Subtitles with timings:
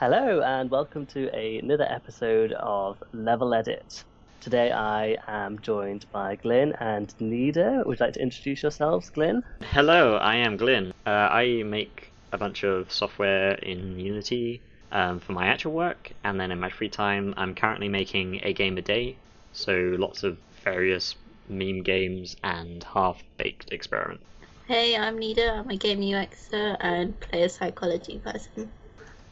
[0.00, 4.02] Hello, and welcome to another episode of Level Edit.
[4.40, 7.84] Today I am joined by Glyn and Nida.
[7.84, 9.42] Would you like to introduce yourselves, Glyn?
[9.60, 10.94] Hello, I am Glyn.
[11.04, 16.40] Uh, I make a bunch of software in Unity um, for my actual work, and
[16.40, 19.16] then in my free time, I'm currently making a game a day.
[19.52, 21.14] So lots of various
[21.50, 24.24] meme games and half-baked experiments.
[24.66, 25.58] Hey, I'm Nida.
[25.58, 28.70] I'm a game UXer and player psychology person.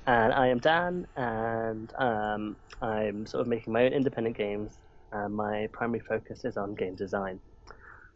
[0.09, 4.79] And I am Dan, and um, I'm sort of making my own independent games,
[5.13, 7.41] and my primary focus is on game design.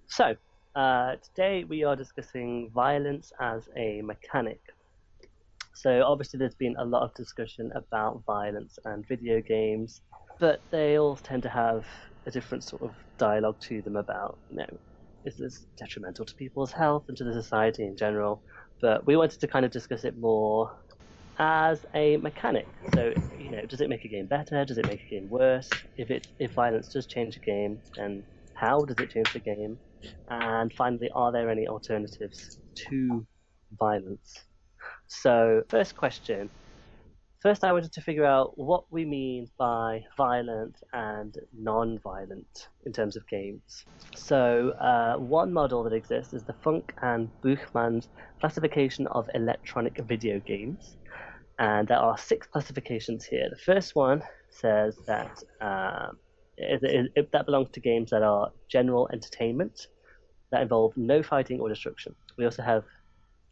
[0.06, 0.34] So,
[0.74, 4.60] uh, today we are discussing violence as a mechanic.
[5.74, 10.00] So, obviously, there's been a lot of discussion about violence and video games,
[10.40, 11.84] but they all tend to have
[12.26, 14.78] a different sort of dialogue to them about, you know,
[15.26, 18.42] is this detrimental to people's health and to the society in general?
[18.80, 20.70] But we wanted to kind of discuss it more
[21.42, 22.68] as a mechanic.
[22.94, 24.64] So, you know, does it make a game better?
[24.64, 25.68] Does it make a game worse?
[25.96, 29.78] If it if violence does change a game, then how does it change the game?
[30.30, 33.26] And finally, are there any alternatives to
[33.78, 34.44] violence?
[35.08, 36.48] So, first question.
[37.40, 43.16] First, I wanted to figure out what we mean by violent and non-violent in terms
[43.16, 43.84] of games.
[44.14, 48.08] So, uh, one model that exists is the Funk and Buchman's
[48.40, 50.96] classification of electronic video games
[51.62, 53.46] and there are six classifications here.
[53.48, 56.18] The first one says that um,
[56.56, 59.86] it, it, that belongs to games that are general entertainment
[60.50, 62.16] that involve no fighting or destruction.
[62.36, 62.82] We also have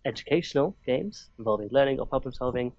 [0.05, 2.73] educational games involving learning or problem solving,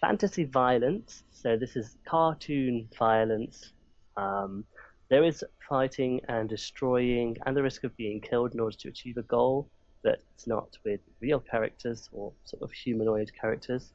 [0.00, 1.22] fantasy violence.
[1.32, 3.74] So this is cartoon violence.
[4.16, 4.64] Um,
[5.10, 9.18] there is fighting and destroying and the risk of being killed in order to achieve
[9.18, 9.68] a goal,
[10.02, 13.92] but it's not with real characters or sort of humanoid characters.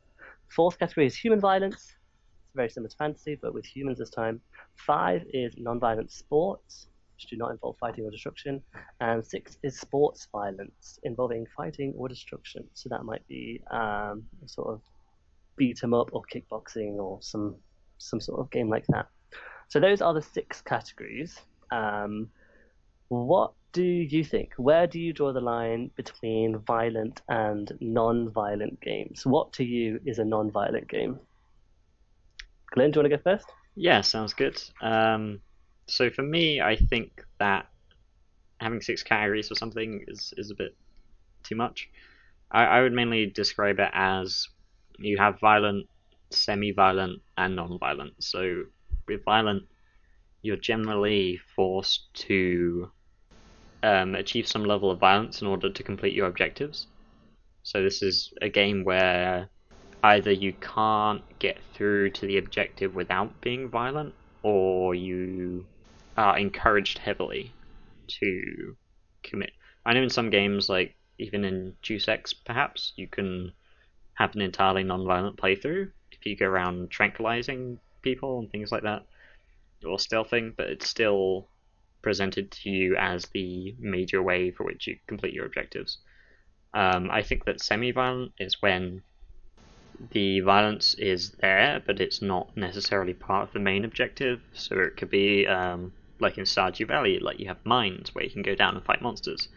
[0.55, 1.95] Fourth category is human violence.
[2.45, 4.39] It's very similar to fantasy, but with humans this time.
[4.75, 8.61] Five is non-violent sports, which do not involve fighting or destruction.
[8.99, 12.65] And six is sports violence, involving fighting or destruction.
[12.73, 14.81] So that might be um, sort of
[15.57, 17.55] beat 'em up or kickboxing or some
[17.97, 19.07] some sort of game like that.
[19.69, 21.39] So those are the six categories.
[21.71, 22.29] Um,
[23.07, 24.53] what do you think?
[24.57, 29.25] Where do you draw the line between violent and non-violent games?
[29.25, 31.19] What to you is a non-violent game?
[32.71, 33.51] Glyn, do you want to go first?
[33.75, 34.61] Yeah, sounds good.
[34.81, 35.41] Um,
[35.87, 37.67] so for me, I think that
[38.59, 40.75] having six categories or something is, is a bit
[41.43, 41.89] too much.
[42.51, 44.47] I, I would mainly describe it as
[44.99, 45.87] you have violent,
[46.29, 48.23] semi-violent, and non-violent.
[48.23, 48.63] So
[49.07, 49.63] with violent,
[50.43, 52.91] you're generally forced to
[53.83, 56.87] um, achieve some level of violence in order to complete your objectives.
[57.63, 59.49] So this is a game where
[60.03, 65.65] either you can't get through to the objective without being violent, or you
[66.17, 67.53] are encouraged heavily
[68.07, 68.75] to
[69.21, 69.51] commit.
[69.85, 73.53] I know in some games, like even in Deus Ex, perhaps you can
[74.15, 79.05] have an entirely non-violent playthrough if you go around tranquilizing people and things like that,
[79.85, 81.47] or stealthing, but it's still
[82.03, 85.97] presented to you as the major way for which you complete your objectives.
[86.73, 89.01] Um, I think that semi-violent is when
[90.11, 94.41] the violence is there, but it's not necessarily part of the main objective.
[94.53, 98.31] So it could be um, like in Stardew Valley, like you have mines where you
[98.31, 99.47] can go down and fight monsters,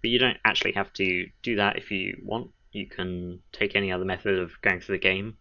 [0.00, 2.50] but you don't actually have to do that if you want.
[2.72, 5.36] You can take any other method of going through the game,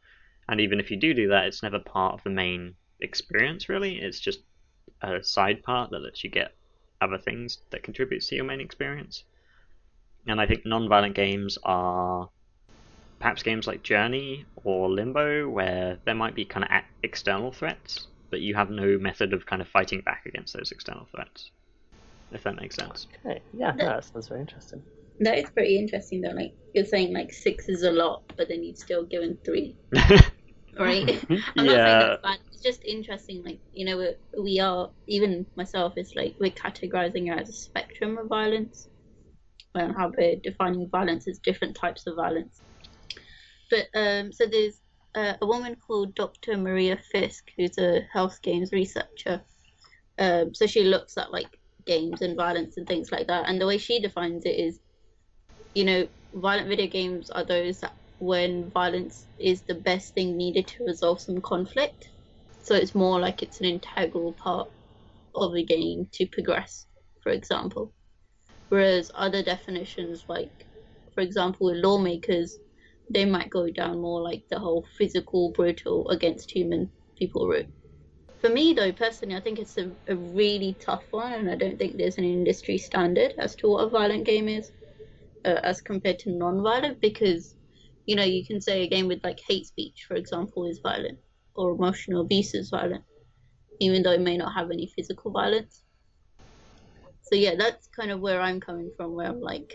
[0.50, 3.70] and even if you do do that, it's never part of the main experience.
[3.70, 4.40] Really, it's just
[5.02, 6.54] a side part that lets you get
[7.02, 9.24] other things that contributes to your main experience.
[10.28, 12.30] And I think non-violent games are
[13.20, 16.70] perhaps games like Journey or Limbo, where there might be kind of
[17.04, 21.08] external threats, but you have no method of kind of fighting back against those external
[21.14, 21.52] threats.
[22.32, 23.08] If that makes sense.
[23.26, 24.82] Okay, yeah, that sounds very interesting.
[25.20, 26.30] That is pretty interesting, though.
[26.30, 29.76] Like you're saying, like six is a lot, but then you'd still given three.
[30.78, 31.08] right?
[31.58, 32.40] I'm not saying that's bad.
[32.52, 33.44] It's just interesting.
[33.44, 35.94] Like you know, we, we are even myself.
[35.96, 38.88] It's like we're categorizing it as a spectrum of violence,
[39.76, 42.62] and how we're defining violence as different types of violence.
[43.70, 44.82] But um, so there's
[45.16, 46.58] uh, a woman called Dr.
[46.58, 49.42] Maria Fisk, who's a health games researcher.
[50.20, 51.48] Um, so she looks at like
[51.86, 54.80] games and violence and things like that, and the way she defines it is,
[55.74, 60.68] you know, violent video games are those that when violence is the best thing needed
[60.68, 62.08] to resolve some conflict.
[62.62, 64.70] So it's more like it's an integral part
[65.34, 66.86] of the game to progress,
[67.24, 67.92] for example.
[68.70, 70.68] Whereas other definitions, like,
[71.16, 72.60] for example, with lawmakers,
[73.10, 77.68] they might go down more like the whole physical, brutal against human people route.
[78.40, 81.80] For me, though, personally, I think it's a, a really tough one, and I don't
[81.80, 84.72] think there's an industry standard as to what a violent game is
[85.44, 87.56] uh, as compared to non-violent because
[88.12, 91.18] you know you can say a game with like hate speech for example is violent
[91.56, 93.06] or emotional abuse is violent
[93.80, 95.84] even though it may not have any physical violence.
[97.22, 99.72] So yeah that's kind of where i'm coming from where i'm like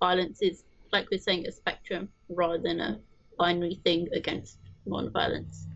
[0.00, 3.00] violence is like we're saying a spectrum rather than a
[3.38, 5.66] binary thing against non-violence.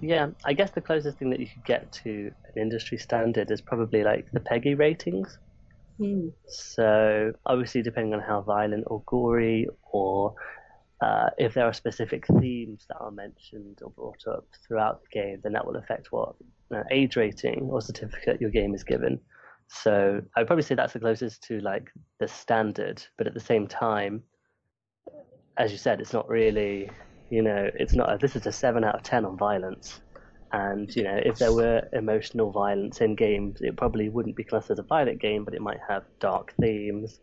[0.00, 3.60] Yeah i guess the closest thing that you could get to an industry standard is
[3.60, 5.38] probably like the PEGI ratings.
[5.98, 6.28] Hmm.
[6.46, 10.34] So obviously, depending on how violent or gory, or
[11.00, 15.40] uh, if there are specific themes that are mentioned or brought up throughout the game,
[15.42, 16.34] then that will affect what
[16.74, 19.20] uh, age rating or certificate your game is given.
[19.68, 21.90] So I'd probably say that's the closest to like
[22.20, 24.22] the standard, but at the same time,
[25.58, 26.90] as you said, it's not really,
[27.30, 28.20] you know, it's not.
[28.20, 30.00] This is a seven out of ten on violence.
[30.52, 34.70] And you know, if there were emotional violence in games, it probably wouldn't be classed
[34.70, 37.20] as a violent game, but it might have dark themes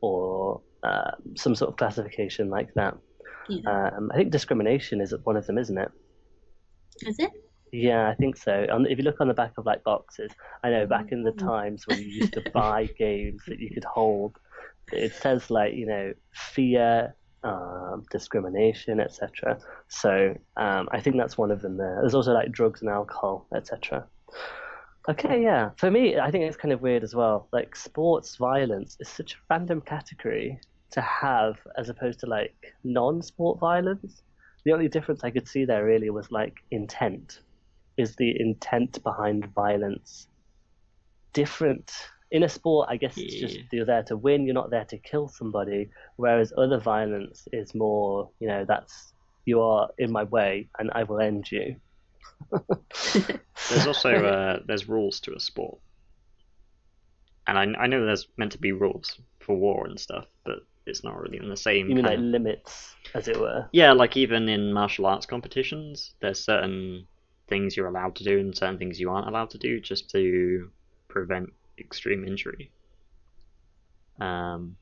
[0.00, 2.96] or uh, some sort of classification like that.
[3.48, 3.90] Yeah.
[3.96, 5.90] Um, I think discrimination is one of them, isn't it?
[7.06, 7.30] Is it?
[7.72, 8.66] Yeah, I think so.
[8.70, 10.30] On, if you look on the back of like boxes,
[10.62, 11.44] I know back in the Mm.
[11.44, 14.36] times when you used to buy games that you could hold,
[14.92, 19.58] it says like you know fear, um, discrimination, etc.
[19.88, 21.98] So um, I think that's one of them there.
[22.00, 24.06] There's also like drugs and alcohol, etc.
[25.08, 25.70] Okay, yeah.
[25.76, 27.48] For me, I think it's kind of weird as well.
[27.52, 32.54] Like sports violence is such a random category to have as opposed to like
[32.84, 34.22] non-sport violence.
[34.64, 37.40] The only difference I could see there really was like intent.
[37.96, 40.28] Is the intent behind violence
[41.32, 41.92] different?
[42.30, 44.98] In a sport, I guess it's just you're there to win, you're not there to
[44.98, 45.90] kill somebody.
[46.16, 49.12] Whereas other violence is more, you know, that's
[49.44, 51.76] you are in my way and I will end you.
[53.70, 55.78] There's also uh, there's rules to a sport,
[57.46, 61.04] and I, I know there's meant to be rules for war and stuff, but it's
[61.04, 61.88] not really in the same.
[61.88, 63.68] You mean like limits, as it were?
[63.72, 67.06] Yeah, like even in martial arts competitions, there's certain
[67.48, 70.70] things you're allowed to do and certain things you aren't allowed to do just to
[71.08, 72.72] prevent extreme injury.
[74.20, 74.76] Um,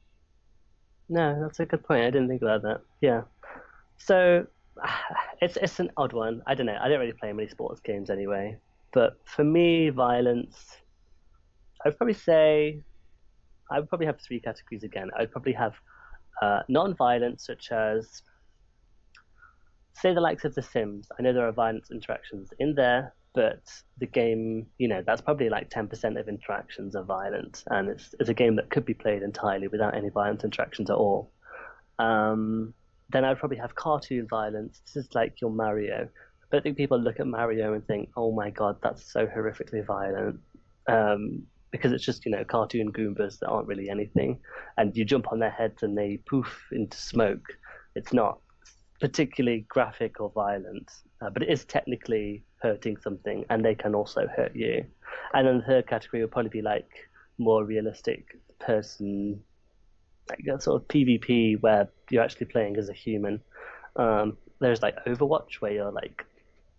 [1.09, 2.03] No, that's a good point.
[2.05, 2.81] I didn't think about that.
[3.01, 3.23] Yeah.
[3.99, 4.47] So
[5.41, 6.43] it's it's an odd one.
[6.47, 6.79] I don't know.
[6.81, 8.59] I don't really play many sports games anyway.
[8.93, 10.77] But for me, violence,
[11.85, 12.83] I'd probably say
[13.71, 15.11] I would probably have three categories again.
[15.19, 15.75] I'd probably have
[16.43, 18.23] uh, non-violence, such as
[19.95, 21.07] say the likes of The Sims.
[21.17, 23.63] I know there are violence interactions in there, but
[23.99, 28.29] the game, you know, that's probably like 10% of interactions are violent, and it's it's
[28.29, 31.31] a game that could be played entirely without any violent interactions at all.
[32.01, 32.75] Um,
[33.11, 34.81] then I'd probably have cartoon violence.
[34.85, 36.09] This is like your Mario.
[36.51, 39.87] But I think people look at Mario and think, "Oh my God, that's so horrifically
[39.87, 40.41] violent,"
[40.89, 44.39] um, because it's just you know cartoon Goombas that aren't really anything,
[44.77, 47.45] and you jump on their heads and they poof into smoke.
[47.97, 48.39] It's not
[49.01, 50.89] particularly graphic or violent,
[51.21, 54.85] uh, but it is technically hurting something, and they can also hurt you.
[55.35, 56.89] And then the third category would probably be like
[57.39, 59.43] more realistic person,
[60.29, 63.41] like that sort of PvP where you're actually playing as a human.
[63.97, 66.25] Um, there's like Overwatch where you're like,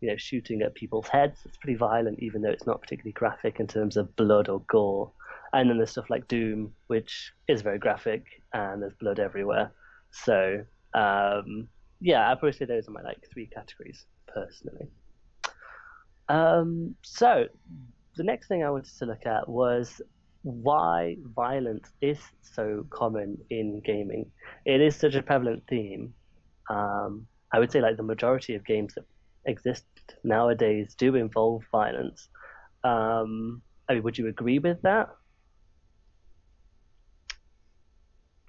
[0.03, 1.39] you know, shooting at people's heads.
[1.45, 5.10] It's pretty violent, even though it's not particularly graphic in terms of blood or gore.
[5.53, 9.72] And then there's stuff like Doom, which is very graphic and there's blood everywhere.
[10.12, 11.69] So um,
[12.01, 14.88] yeah, I'd probably say those are my like three categories personally.
[16.27, 17.45] Um, so
[18.17, 20.01] the next thing I wanted to look at was
[20.41, 24.29] why violence is so common in gaming.
[24.65, 26.13] It is such a prevalent theme.
[26.69, 29.05] Um, I would say like the majority of games that
[29.46, 29.86] exist
[30.24, 32.30] nowadays do involve violence.
[32.84, 35.10] Um, I mean, would you agree with that?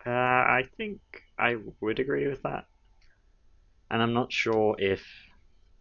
[0.07, 1.01] uh, I think
[1.39, 2.67] I would agree with that.
[3.91, 5.07] And I'm not sure if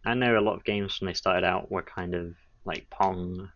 [0.06, 3.50] I know a lot of games when they started out were kind of like Pong,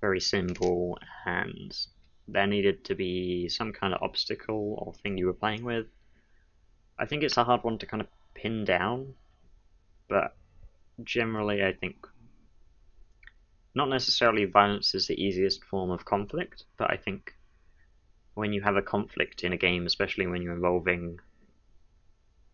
[0.00, 1.76] very simple, and
[2.28, 5.86] there needed to be some kind of obstacle or thing you were playing with.
[6.98, 9.14] I think it's a hard one to kind of pin down,
[10.08, 10.36] but
[11.02, 12.06] generally, I think
[13.74, 17.32] not necessarily violence is the easiest form of conflict, but I think
[18.34, 21.18] when you have a conflict in a game, especially when you're involving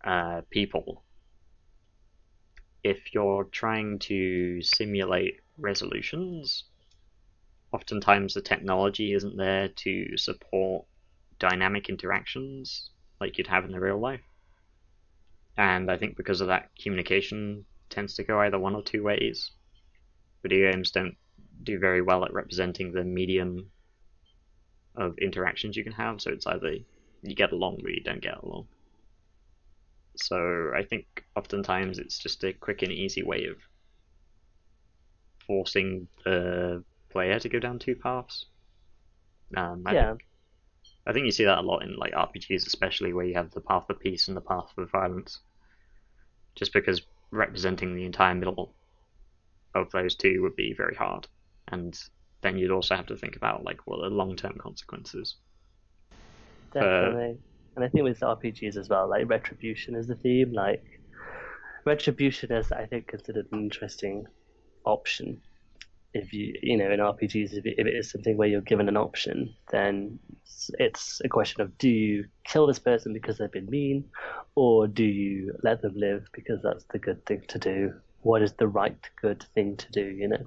[0.04, 1.04] uh, people,
[2.82, 6.64] if you're trying to simulate resolutions,
[7.72, 10.86] oftentimes the technology isn't there to support
[11.38, 14.22] dynamic interactions like you'd have in the real life.
[15.56, 19.50] and I think because of that, communication tends to go either one or two ways.
[20.42, 21.16] Video games don't
[21.62, 23.70] do very well at representing the medium
[24.96, 26.76] of interactions you can have, so it's either
[27.22, 28.66] you get along or you don't get along.
[30.16, 33.56] So I think oftentimes it's just a quick and easy way of
[35.46, 38.46] forcing the player to go down two paths.
[39.56, 40.08] Um, I yeah.
[40.10, 40.26] Think,
[41.06, 43.60] I think you see that a lot in like RPGs, especially where you have the
[43.60, 45.40] path of peace and the path of violence.
[46.54, 48.74] Just because representing the entire middle
[49.74, 51.26] of those two would be very hard,
[51.68, 51.98] and
[52.42, 55.36] then you'd also have to think about like what are the long-term consequences.
[56.72, 60.52] Definitely, uh, and I think with RPGs as well, like retribution is the theme.
[60.52, 60.84] Like
[61.84, 64.26] retribution is, I think, considered an interesting
[64.84, 65.40] option
[66.12, 68.88] if you you know in RPGs if it, if it is something where you're given
[68.88, 70.18] an option, then
[70.78, 74.04] it's a question of do you kill this person because they've been mean,
[74.54, 77.94] or do you let them live because that's the good thing to do?
[78.22, 80.04] What is the right good thing to do?
[80.04, 80.46] You know.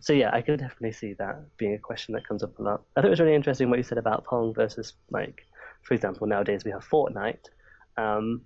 [0.00, 2.82] So yeah, I can definitely see that being a question that comes up a lot.
[2.94, 5.46] I thought it was really interesting what you said about Pong versus like,
[5.82, 7.46] for example, nowadays we have Fortnite.
[7.96, 8.42] Um,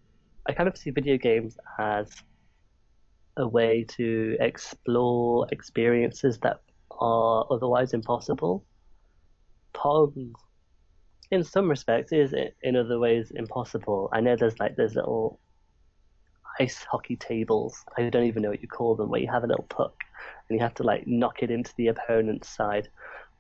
[0.47, 2.11] I kind of see video games as
[3.39, 8.65] a way to explore experiences that are otherwise impossible.
[9.73, 10.35] Pong,
[11.31, 14.11] in some respects, is in other ways impossible.
[14.13, 15.41] I know there's like there's little
[16.61, 17.85] ice hockey tables.
[17.97, 19.95] I don't even know what you call them, where you have a little puck
[20.49, 22.89] and you have to like knock it into the opponent's side.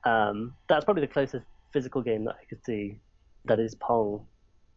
[0.05, 3.01] Um, that's probably the closest physical game that I could see
[3.47, 4.25] that is Pong.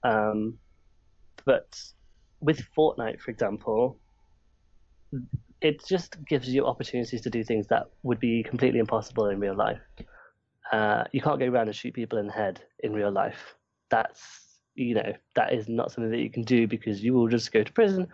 [0.04, 0.58] Um,
[1.46, 1.80] but
[2.40, 4.00] with Fortnite, for example,
[5.62, 9.56] it just gives you opportunities to do things that would be completely impossible in real
[9.56, 9.80] life.
[10.72, 13.56] Uh, you can't go around and shoot people in the head in real life.
[13.90, 14.22] That's
[14.76, 17.64] you know that is not something that you can do because you will just go
[17.64, 18.08] to prison.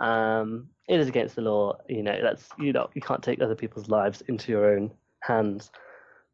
[0.00, 1.78] Um, it is against the law.
[1.88, 4.92] You know that's you know you can't take other people's lives into your own
[5.22, 5.70] hands.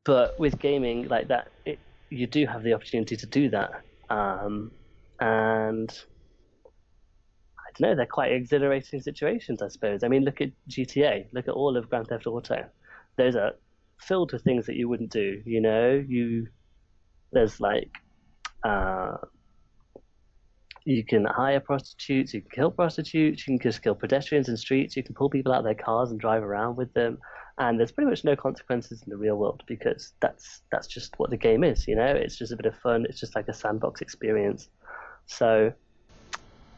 [0.04, 1.78] But with gaming like that, it,
[2.10, 3.70] you do have the opportunity to do that.
[4.10, 4.72] Um,
[5.20, 5.92] and
[7.80, 10.02] no, they're quite exhilarating situations, I suppose.
[10.02, 11.26] I mean, look at GTA.
[11.32, 12.64] Look at all of Grand Theft Auto.
[13.16, 13.52] Those are
[14.00, 15.42] filled with things that you wouldn't do.
[15.44, 16.46] You know, you
[17.32, 17.90] there's like
[18.64, 19.16] uh,
[20.84, 24.96] you can hire prostitutes, you can kill prostitutes, you can just kill pedestrians in streets,
[24.96, 27.18] you can pull people out of their cars and drive around with them,
[27.58, 31.30] and there's pretty much no consequences in the real world because that's that's just what
[31.30, 31.86] the game is.
[31.86, 33.04] You know, it's just a bit of fun.
[33.08, 34.68] It's just like a sandbox experience.
[35.26, 35.72] So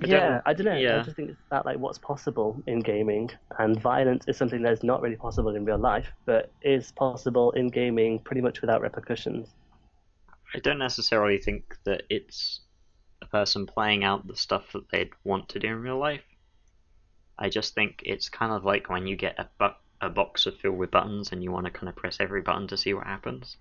[0.03, 0.77] I yeah, I don't know.
[0.77, 1.01] Yeah.
[1.01, 4.83] I just think it's about like what's possible in gaming, and violence is something that's
[4.83, 9.49] not really possible in real life, but is possible in gaming pretty much without repercussions.
[10.55, 12.61] I don't necessarily think that it's
[13.23, 16.25] a person playing out the stuff that they'd want to do in real life.
[17.39, 20.57] I just think it's kind of like when you get a, bu- a box of
[20.57, 23.07] filled with buttons and you want to kind of press every button to see what
[23.07, 23.57] happens.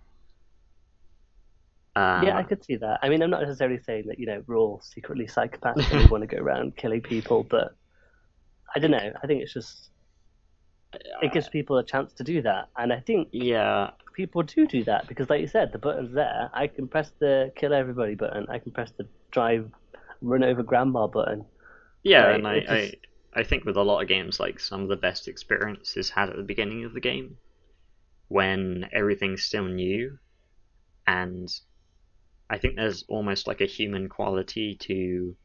[1.96, 3.00] Um, yeah, I could see that.
[3.02, 6.06] I mean, I'm not necessarily saying that you know we're all secretly psychopaths and we
[6.12, 7.76] want to go around killing people, but
[8.76, 9.12] I don't know.
[9.22, 9.90] I think it's just
[11.22, 14.84] it gives people a chance to do that, and I think yeah, people do do
[14.86, 16.50] that because, like you said, the button's there.
[16.54, 18.46] I can press the kill everybody button.
[18.50, 19.70] I can press the drive,
[20.22, 21.46] run over grandma button.
[22.04, 22.72] Yeah, like, and I, just...
[22.72, 22.92] I
[23.34, 26.36] I think with a lot of games, like some of the best experiences had at
[26.36, 27.38] the beginning of the game,
[28.28, 30.18] when everything's still new,
[31.06, 31.50] and
[32.50, 35.36] I think there's almost like a human quality to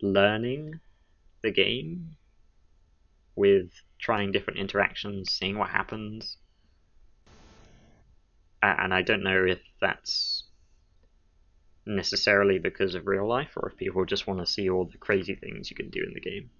[0.00, 0.80] learning
[1.42, 2.16] the game
[3.36, 6.38] with trying different interactions, seeing what happens.
[8.62, 10.44] And I don't know if that's
[11.84, 15.34] necessarily because of real life or if people just want to see all the crazy
[15.34, 16.50] things you can do in the game.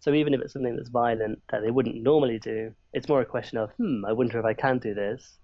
[0.00, 3.26] So even if it's something that's violent that they wouldn't normally do, it's more a
[3.26, 5.38] question of, hmm, I wonder if I can do this.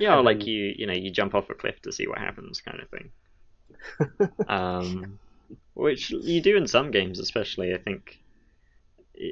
[0.00, 2.62] Yeah, or like you, you know, you jump off a cliff to see what happens,
[2.62, 3.10] kind of thing.
[4.48, 5.18] um,
[5.74, 7.74] which you do in some games, especially.
[7.74, 8.18] I think,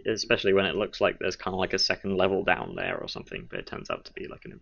[0.07, 3.09] especially when it looks like there's kind of like a second level down there or
[3.09, 4.61] something, but it turns out to be like an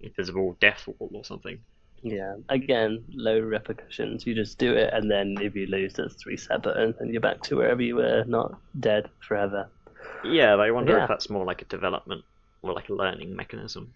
[0.00, 1.58] invisible death wall or something.
[2.02, 4.26] Yeah, again, low repercussions.
[4.26, 7.42] You just do it, and then if you lose, there's reset button, and you're back
[7.42, 9.68] to wherever you were, not dead forever.
[10.24, 11.02] Yeah, I wonder yeah.
[11.02, 12.24] if that's more like a development
[12.62, 13.92] or like a learning mechanism.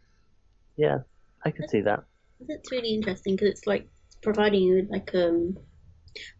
[0.76, 0.99] Yeah,
[1.45, 2.04] I could see that.
[2.40, 3.88] That's really interesting because it's like
[4.23, 5.56] providing you with like um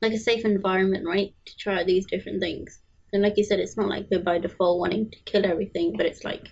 [0.03, 2.81] like a safe environment, right, to try these different things.
[3.13, 6.07] And like you said, it's not like we're by default wanting to kill everything, but
[6.07, 6.49] it's like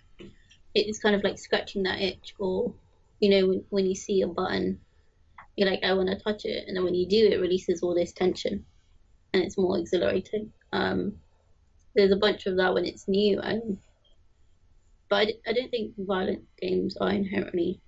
[0.75, 2.75] it's kind of like scratching that itch, or
[3.21, 4.81] you know, when, when you see a button,
[5.57, 7.95] you're like, I want to touch it, and then when you do, it releases all
[7.95, 8.64] this tension.
[9.33, 10.53] and it's more exhilarating.
[10.73, 11.17] Um,
[11.95, 13.79] there's a bunch of that when it's new, and
[15.14, 17.80] but I, I don't think violent games are inherently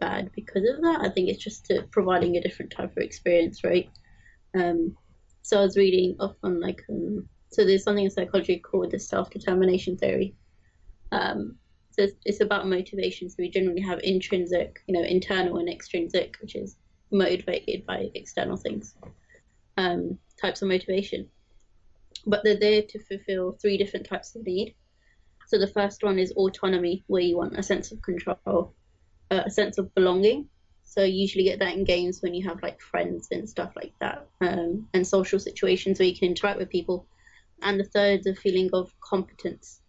[0.00, 1.02] bad because of that.
[1.02, 3.88] I think it's just to, providing a different type of experience, right?
[4.58, 4.96] Um,
[5.42, 8.98] so I was reading up on like um, so there's something in psychology called the
[8.98, 10.34] self determination theory.
[11.12, 11.54] Um,
[11.92, 13.30] so it's, it's about motivation.
[13.30, 16.74] So we generally have intrinsic, you know, internal and extrinsic, which is
[17.12, 18.96] motivated by external things,
[19.76, 21.28] um, types of motivation.
[22.26, 24.74] But they're there to fulfill three different types of need.
[25.52, 28.72] So the first one is autonomy, where you want a sense of control,
[29.30, 30.48] uh, a sense of belonging.
[30.82, 33.92] So you usually get that in games when you have like friends and stuff like
[34.00, 37.06] that, um, and social situations where you can interact with people.
[37.60, 39.82] And the third is a feeling of competence,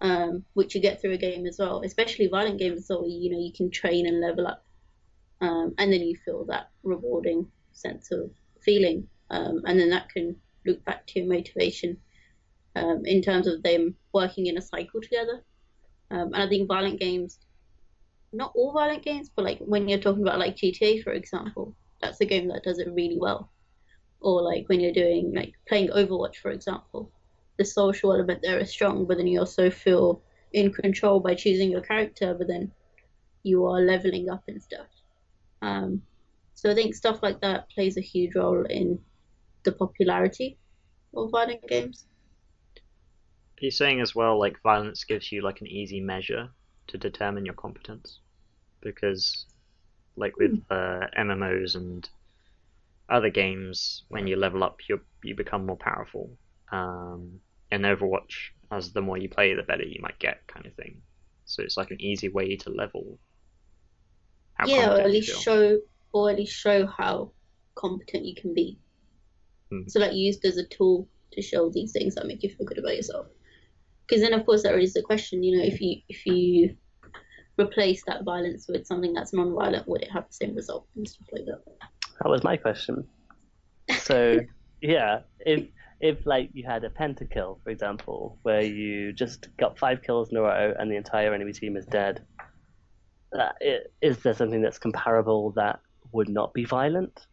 [0.00, 2.86] um, which you get through a game as well, especially violent games.
[2.86, 4.64] So you know you can train and level up,
[5.42, 8.30] um, and then you feel that rewarding sense of
[8.62, 11.98] feeling, um, and then that can loop back to your motivation
[12.76, 15.38] um, in terms of them working in a cycle together.
[16.10, 17.38] Um, and I think violent games,
[18.32, 22.20] not all violent games, but like when you're talking about like GTA, for example, that's
[22.20, 23.50] a game that does it really well.
[24.20, 27.10] Or like when you're doing like playing Overwatch, for example,
[27.58, 31.70] the social element there is strong, but then you also feel in control by choosing
[31.70, 32.70] your character, but then
[33.42, 34.86] you are leveling up and stuff.
[35.62, 36.02] Um,
[36.54, 38.98] so I think stuff like that plays a huge role in
[39.64, 40.58] the popularity
[41.14, 42.06] of violent games.
[43.58, 46.50] He's saying as well, like violence gives you like an easy measure
[46.88, 48.20] to determine your competence,
[48.80, 49.46] because
[50.16, 50.60] like with hmm.
[50.70, 52.08] uh, MMOs and
[53.08, 56.30] other games, when you level up, you you become more powerful.
[56.72, 60.74] Um, in Overwatch, as the more you play, the better you might get, kind of
[60.74, 61.02] thing.
[61.44, 63.18] So it's like an easy way to level.
[64.66, 65.78] yeah, or at least show,
[66.12, 67.32] or at least show how
[67.74, 68.78] competent you can be.
[69.70, 69.82] Hmm.
[69.88, 72.78] So like used as a tool to show these things that make you feel good
[72.78, 73.26] about yourself.
[74.06, 75.42] Because then, of course, that raises the question.
[75.42, 76.76] You know, if you if you
[77.58, 81.28] replace that violence with something that's non-violent, would it have the same result and stuff
[81.32, 81.62] like that?
[82.22, 83.06] That was my question.
[83.90, 84.40] So
[84.80, 85.66] yeah, if
[86.00, 90.36] if like you had a pentakill, for example, where you just got five kills in
[90.36, 92.24] a row and the entire enemy team is dead,
[93.38, 93.52] uh,
[94.02, 95.80] is there something that's comparable that
[96.12, 97.26] would not be violent?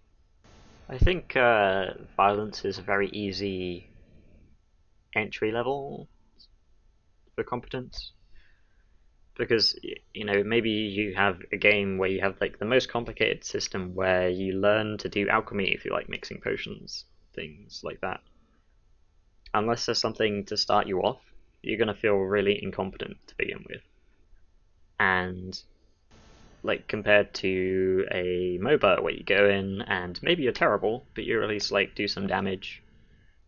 [0.90, 3.90] I think uh, violence is a very easy
[5.16, 6.08] entry level
[7.36, 8.12] for competence?
[9.38, 9.78] Because
[10.14, 13.96] you know maybe you have a game where you have like the most complicated system
[13.96, 18.22] where you learn to do alchemy if you like mixing potions things like that.
[19.54, 21.22] Unless there's something to start you off
[21.64, 23.82] you're to feel really incompetent to begin with.
[25.00, 25.60] And
[26.62, 31.42] like compared to a MOBA where you go in and maybe you're terrible but you
[31.42, 32.84] at least like do some damage.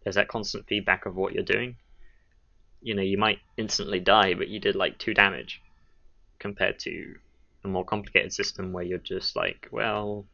[0.03, 1.77] There's that constant feedback of what you're doing
[2.85, 5.59] you know, you might instantly die, but you did like two damage
[6.37, 7.15] compared to
[7.63, 10.27] a more complicated system where you're just like, well,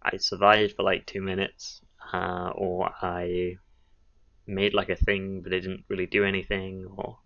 [0.00, 1.80] I survived for like two minutes,
[2.12, 3.56] uh, or I
[4.46, 7.18] made like a thing, but it didn't really do anything, or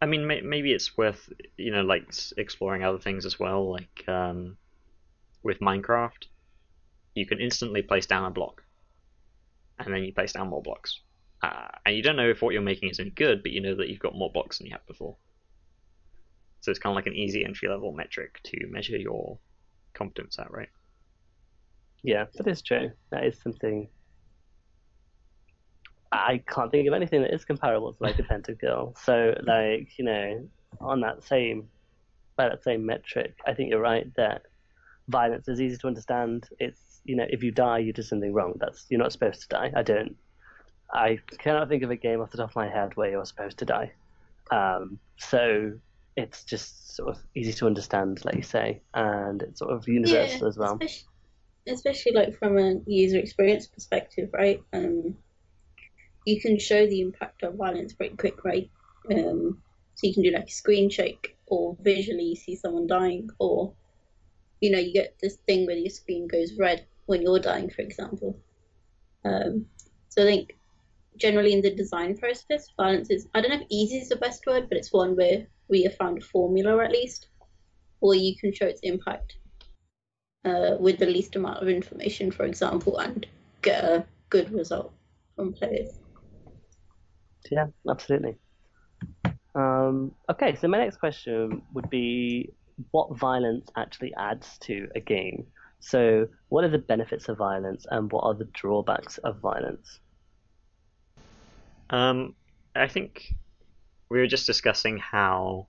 [0.00, 4.04] I mean, may- maybe it's worth you know like exploring other things as well, like
[4.06, 4.56] um,
[5.42, 6.26] with Minecraft,
[7.14, 8.62] you can instantly place down a block,
[9.80, 11.00] and then you place down more blocks,
[11.46, 13.76] uh, and you don't know if what you're making is any good, but you know
[13.76, 15.16] that you've got more blocks than you had before.
[16.60, 19.38] So it's kind of like an easy entry level metric to measure your
[19.94, 20.68] competence at, right?
[22.02, 22.90] Yeah, that is true.
[23.10, 23.88] That is something.
[26.10, 28.98] I can't think of anything that is comparable to like a pentakill.
[28.98, 30.48] So, like you know,
[30.80, 31.68] on that same,
[32.34, 34.42] by that same metric, I think you're right that
[35.08, 36.48] violence is easy to understand.
[36.58, 38.54] It's you know, if you die, you did something wrong.
[38.58, 39.72] That's you're not supposed to die.
[39.76, 40.16] I don't
[40.92, 43.58] I cannot think of a game off the top of my head where you're supposed
[43.58, 43.92] to die.
[44.50, 45.72] Um, so
[46.16, 50.40] it's just sort of easy to understand, like you say, and it's sort of universal
[50.42, 50.78] yeah, as well.
[50.80, 51.04] Especially,
[51.66, 54.62] especially, like from a user experience perspective, right?
[54.72, 55.16] Um,
[56.24, 58.70] you can show the impact of violence pretty quick, right?
[59.10, 59.62] Um,
[59.94, 63.72] so you can do like a screen shake or visually you see someone dying, or
[64.60, 67.82] you know, you get this thing where your screen goes red when you're dying, for
[67.82, 68.38] example.
[69.24, 69.66] Um,
[70.08, 70.55] so I think
[71.16, 74.46] generally in the design process, violence is I don't know if easy is the best
[74.46, 77.28] word, but it's one where we have found a formula at least,
[78.00, 79.36] where you can show its impact
[80.44, 83.26] uh, with the least amount of information, for example, and
[83.62, 84.92] get a good result
[85.34, 85.98] from players.
[87.50, 88.36] Yeah, absolutely.
[89.54, 92.50] Um, okay, so my next question would be
[92.90, 95.46] what violence actually adds to a game.
[95.80, 100.00] So, what are the benefits of violence, and what are the drawbacks of violence?
[101.90, 102.34] Um,
[102.74, 103.34] I think
[104.08, 105.66] we were just discussing how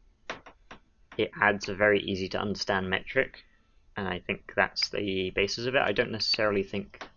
[1.17, 3.43] it adds a very easy to understand metric,
[3.95, 5.81] and I think that's the basis of it.
[5.81, 7.07] I don't necessarily think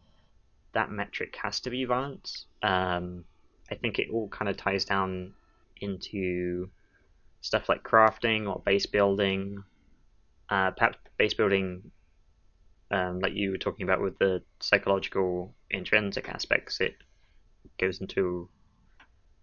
[0.72, 2.46] that metric has to be violence.
[2.62, 3.24] Um,
[3.70, 5.34] I think it all kind of ties down
[5.80, 6.70] into
[7.40, 9.62] stuff like crafting or base building.
[10.48, 11.90] Uh, perhaps base building,
[12.90, 16.96] um, like you were talking about with the psychological intrinsic aspects, it
[17.78, 18.48] goes into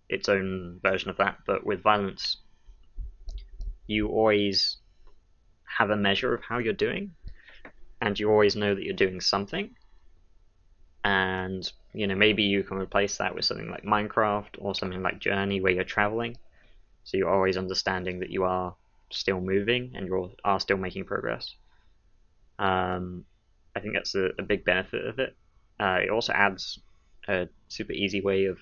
[0.10, 1.40] its own version of that.
[1.46, 2.38] But with violence,
[3.88, 4.78] you always
[5.78, 7.14] have a measure of how you're doing,
[8.02, 9.76] and you always know that you're doing something.
[11.04, 15.20] And you know maybe you can replace that with something like Minecraft or something like
[15.20, 16.38] Journey, where you're traveling,
[17.04, 18.76] so you're always understanding that you are
[19.10, 21.56] still moving and you are still making progress.
[22.60, 23.24] Um,
[23.76, 25.36] I think that's a, a big benefit of it.
[25.80, 26.80] Uh, it also adds
[27.28, 28.58] a super easy way of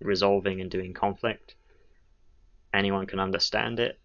[0.00, 1.54] resolving and doing conflict.
[2.74, 3.98] Anyone can understand it.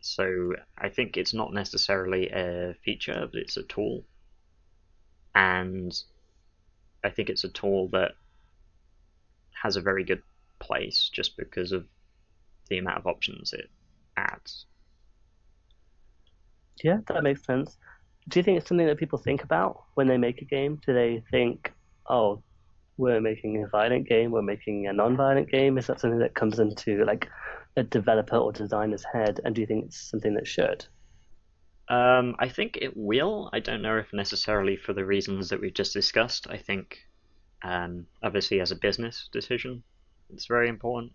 [0.00, 4.04] So I think it's not necessarily a feature, but it's a tool.
[5.34, 5.92] And
[7.02, 8.12] I think it's a tool that
[9.62, 10.22] has a very good
[10.58, 11.86] place just because of
[12.68, 13.70] the amount of options it
[14.16, 14.66] adds.
[16.82, 17.76] Yeah, that makes sense.
[18.28, 20.80] Do you think it's something that people think about when they make a game?
[20.86, 21.72] Do they think,
[22.08, 22.42] oh,
[22.96, 25.78] we're making a violent game, we're making a non-violent game?
[25.78, 27.28] Is that something that comes into like
[27.76, 29.40] a developer or designer's head?
[29.44, 30.86] And do you think it's something that should?
[31.88, 33.50] Um, I think it will.
[33.52, 36.46] I don't know if necessarily for the reasons that we've just discussed.
[36.48, 36.98] I think,
[37.62, 39.82] um, obviously, as a business decision,
[40.30, 41.12] it's very important.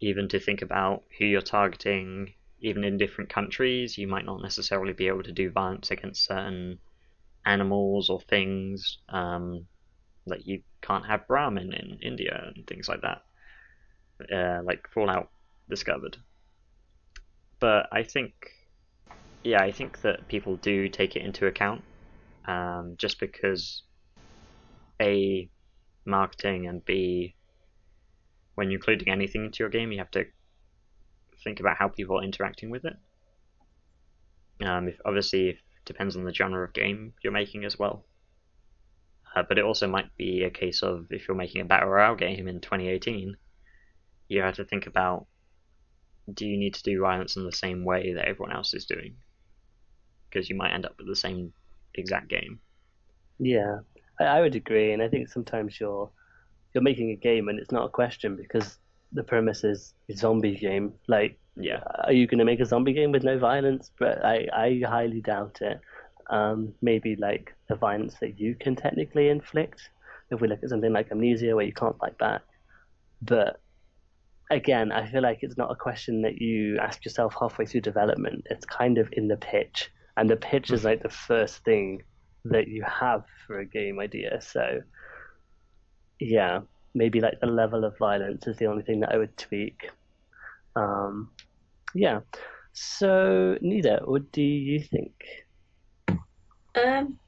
[0.00, 4.92] Even to think about who you're targeting, even in different countries, you might not necessarily
[4.92, 6.78] be able to do violence against certain
[7.44, 8.98] animals or things.
[9.08, 9.66] Um,
[10.26, 13.22] like you can't have Brahmin in India and things like that,
[14.32, 15.30] uh, like Fallout
[15.68, 16.16] discovered.
[17.60, 18.32] But I think,
[19.44, 21.82] yeah, I think that people do take it into account,
[22.46, 23.82] um, just because
[25.00, 25.48] a
[26.04, 27.34] marketing and b
[28.54, 30.24] when you're including anything into your game, you have to
[31.42, 32.96] think about how people are interacting with it.
[34.64, 38.04] Um, if obviously, it depends on the genre of game you're making as well.
[39.34, 42.16] Uh, but it also might be a case of if you're making a battle royale
[42.16, 43.36] game in 2018,
[44.28, 45.26] you have to think about
[46.32, 49.16] do you need to do violence in the same way that everyone else is doing?
[50.28, 51.52] Because you might end up with the same
[51.94, 52.60] exact game.
[53.38, 53.80] Yeah,
[54.20, 56.10] I, I would agree, and I think sometimes you're
[56.74, 58.78] you're making a game and it's not a question because
[59.12, 60.94] the premise is a zombie game.
[61.06, 63.90] Like, yeah, are you going to make a zombie game with no violence?
[63.98, 65.80] But I, I highly doubt it.
[66.32, 69.90] Um, maybe like the violence that you can technically inflict.
[70.30, 72.40] If we look at something like Amnesia, where you can't fight back,
[73.20, 73.60] but
[74.50, 78.46] again, I feel like it's not a question that you ask yourself halfway through development.
[78.50, 82.02] It's kind of in the pitch, and the pitch is like the first thing
[82.46, 84.40] that you have for a game idea.
[84.40, 84.80] So,
[86.18, 86.60] yeah,
[86.94, 89.90] maybe like the level of violence is the only thing that I would tweak.
[90.76, 91.30] Um,
[91.94, 92.20] yeah.
[92.72, 95.12] So, Nida, what do you think?
[96.74, 97.18] Um,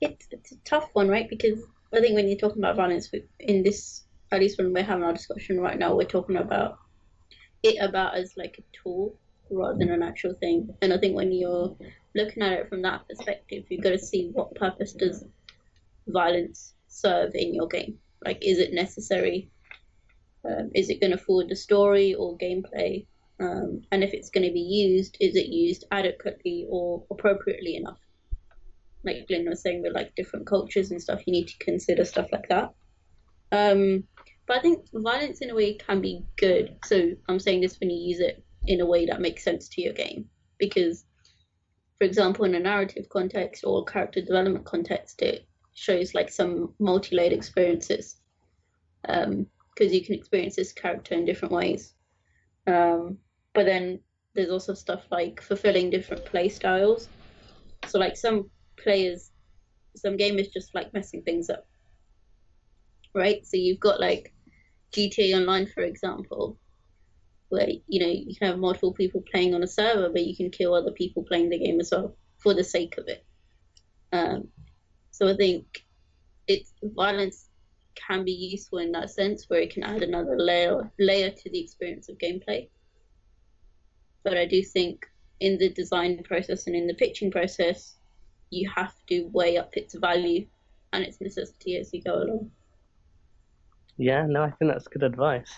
[0.00, 1.28] it's it's a tough one, right?
[1.28, 5.04] Because I think when you're talking about violence in this, at least when we're having
[5.04, 6.78] our discussion right now, we're talking about
[7.62, 9.14] it about as like a tool
[9.50, 10.74] rather than an actual thing.
[10.82, 11.76] And I think when you're
[12.14, 15.24] looking at it from that perspective, you've got to see what purpose does
[16.06, 17.98] violence serve in your game.
[18.24, 19.50] Like, is it necessary?
[20.44, 23.06] Um, is it going to forward the story or gameplay?
[23.40, 28.00] Um, and if it's going to be used, is it used adequately or appropriately enough?
[29.04, 32.28] Like Glyn was saying, with like different cultures and stuff, you need to consider stuff
[32.32, 32.74] like that.
[33.52, 34.04] Um,
[34.46, 36.76] but I think violence in a way can be good.
[36.84, 39.82] So I'm saying this when you use it in a way that makes sense to
[39.82, 40.28] your game.
[40.58, 41.04] Because,
[41.98, 47.32] for example, in a narrative context or character development context, it shows like some multi-layered
[47.32, 48.16] experiences.
[49.02, 49.46] Because um,
[49.78, 51.94] you can experience this character in different ways.
[52.66, 53.18] Um,
[53.58, 53.98] but then
[54.36, 57.08] there's also stuff like fulfilling different play styles.
[57.88, 59.32] So like some players,
[59.96, 61.66] some gamers just like messing things up,
[63.16, 63.44] right?
[63.44, 64.32] So you've got like
[64.92, 66.56] GTA Online, for example,
[67.48, 70.50] where you know you can have multiple people playing on a server, but you can
[70.52, 73.26] kill other people playing the game as well for the sake of it.
[74.12, 74.50] Um,
[75.10, 75.84] so I think
[76.46, 77.48] it's violence
[77.96, 81.58] can be useful in that sense, where it can add another layer layer to the
[81.58, 82.68] experience of gameplay
[84.24, 85.06] but I do think
[85.40, 87.96] in the design process and in the pitching process,
[88.50, 90.46] you have to weigh up its value
[90.92, 92.50] and its necessity as you go along.
[93.96, 95.50] Yeah, no, I think that's good advice.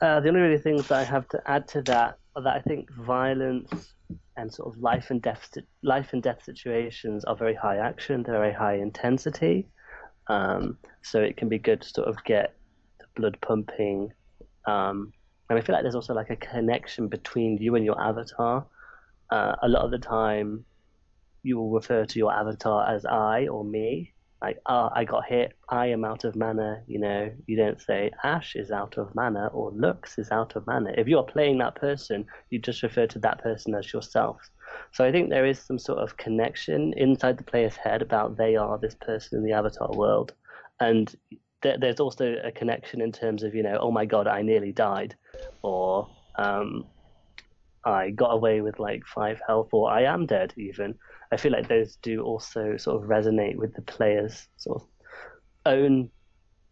[0.00, 2.60] Uh, the only really things that I have to add to that are that I
[2.60, 3.94] think violence
[4.36, 5.48] and sort of life and death
[5.82, 9.68] life and death situations are very high action, they're very high intensity.
[10.28, 12.54] Um, so it can be good to sort of get
[12.98, 14.12] the blood pumping.
[14.66, 15.12] Um,
[15.50, 18.64] and I feel like there's also like a connection between you and your avatar.
[19.30, 20.64] Uh, a lot of the time,
[21.42, 25.52] you will refer to your avatar as I or me, like, oh, I got hit,
[25.68, 29.48] I am out of mana, you know, you don't say Ashe is out of mana
[29.52, 30.92] or Lux is out of mana.
[30.96, 34.38] If you're playing that person, you just refer to that person as yourself.
[34.92, 38.54] So I think there is some sort of connection inside the player's head about they
[38.54, 40.32] are this person in the avatar world.
[40.78, 41.14] And
[41.62, 44.72] th- there's also a connection in terms of, you know, oh my god, I nearly
[44.72, 45.16] died.
[45.62, 46.84] Or um,
[47.84, 50.94] I got away with like five health, or I am dead even.
[51.32, 54.88] I feel like those do also sort of resonate with the player's sort of
[55.66, 56.10] own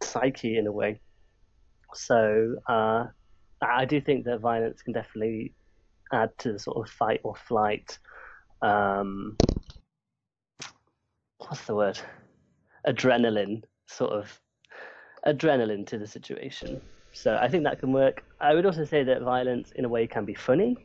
[0.02, 1.00] psyche in a way.
[1.94, 3.04] So uh,
[3.62, 5.54] I do think that violence can definitely
[6.12, 7.98] add to the sort of fight or flight.
[8.62, 9.36] Um,
[11.38, 11.98] what's the word?
[12.86, 14.40] Adrenaline, sort of
[15.26, 16.80] adrenaline to the situation.
[17.12, 18.22] So I think that can work.
[18.40, 20.76] I would also say that violence, in a way, can be funny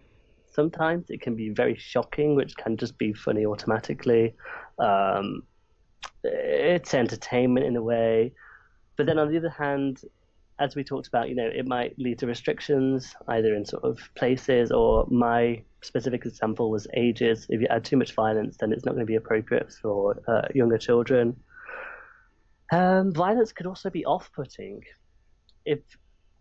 [0.51, 1.09] sometimes.
[1.09, 4.35] It can be very shocking, which can just be funny automatically.
[4.79, 5.43] Um,
[6.23, 8.33] it's entertainment in a way.
[8.95, 10.01] But then on the other hand,
[10.59, 13.99] as we talked about, you know, it might lead to restrictions either in sort of
[14.15, 17.47] places or my specific example was ages.
[17.49, 20.47] If you add too much violence, then it's not going to be appropriate for uh,
[20.53, 21.35] younger children.
[22.71, 24.83] Um, violence could also be off-putting.
[25.65, 25.79] If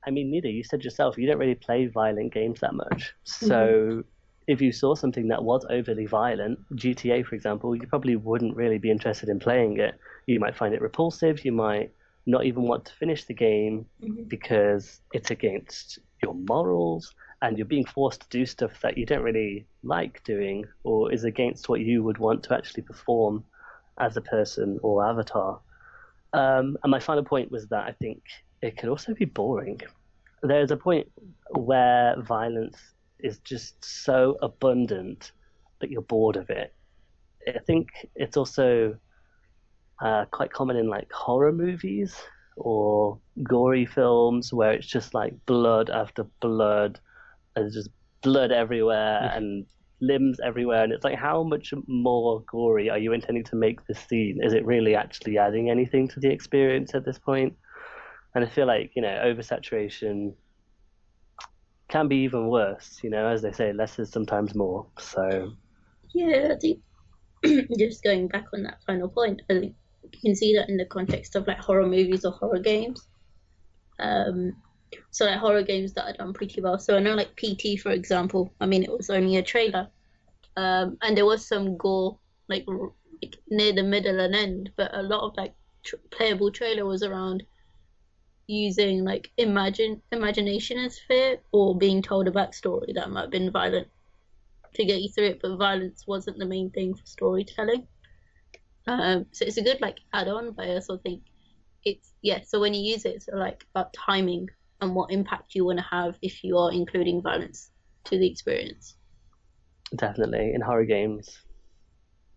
[0.05, 0.53] I mean, Nida.
[0.53, 3.15] You said yourself you don't really play violent games that much.
[3.25, 4.01] So mm-hmm.
[4.47, 8.79] if you saw something that was overly violent, GTA, for example, you probably wouldn't really
[8.79, 9.95] be interested in playing it.
[10.27, 11.45] You might find it repulsive.
[11.45, 11.93] You might
[12.27, 14.25] not even want to finish the game mm-hmm.
[14.25, 19.23] because it's against your morals and you're being forced to do stuff that you don't
[19.23, 23.45] really like doing or is against what you would want to actually perform
[23.99, 25.61] as a person or avatar.
[26.33, 28.23] Um, and my final point was that I think
[28.63, 29.81] it can also be boring.
[30.43, 31.09] There's a point
[31.51, 32.79] where violence
[33.19, 35.33] is just so abundant
[35.81, 36.75] that you're bored of it.
[37.47, 38.97] I think it's also
[40.01, 42.17] uh, quite common in like horror movies
[42.57, 47.01] or gory films where it's just like blood after blood.
[47.55, 47.91] There's just
[48.23, 49.67] blood everywhere and
[50.01, 53.99] limbs everywhere, and it's like, how much more gory are you intending to make this
[54.09, 54.39] scene?
[54.43, 57.55] Is it really actually adding anything to the experience at this point?
[58.35, 60.35] And I feel like, you know, oversaturation
[61.89, 64.87] can be even worse, you know, as they say, less is sometimes more.
[64.99, 65.53] So
[66.15, 66.83] Yeah, I think
[67.79, 69.77] just going back on that final point, I think
[70.13, 73.09] you can see that in the context of like horror movies or horror games.
[73.99, 74.63] Um
[75.11, 76.79] so like horror games that are done pretty well.
[76.79, 79.91] So I know like PT for example, I mean it was only a trailer.
[80.57, 82.19] Um and there was some gore
[82.49, 82.67] like,
[83.23, 87.03] like near the middle and end, but a lot of like tr- playable trailer was
[87.03, 87.45] around
[88.47, 93.51] using like imagine imagination as fear or being told a backstory that might have been
[93.51, 93.89] violent
[94.75, 97.87] to get you through it, but violence wasn't the main thing for storytelling.
[98.87, 101.23] Um, so it's a good like add-on, but I also think
[101.85, 102.41] it's yeah.
[102.45, 104.49] So when you use it, it's like about timing
[104.81, 107.71] and what impact you want to have if you are including violence
[108.05, 108.97] to the experience.
[109.95, 111.39] Definitely in horror games,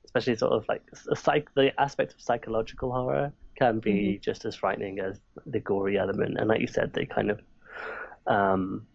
[0.06, 4.22] especially sort of like a psych the aspect of psychological horror can be mm-hmm.
[4.22, 6.38] just as frightening as the gory element.
[6.38, 7.40] And like you said, they kind of
[8.28, 8.86] um,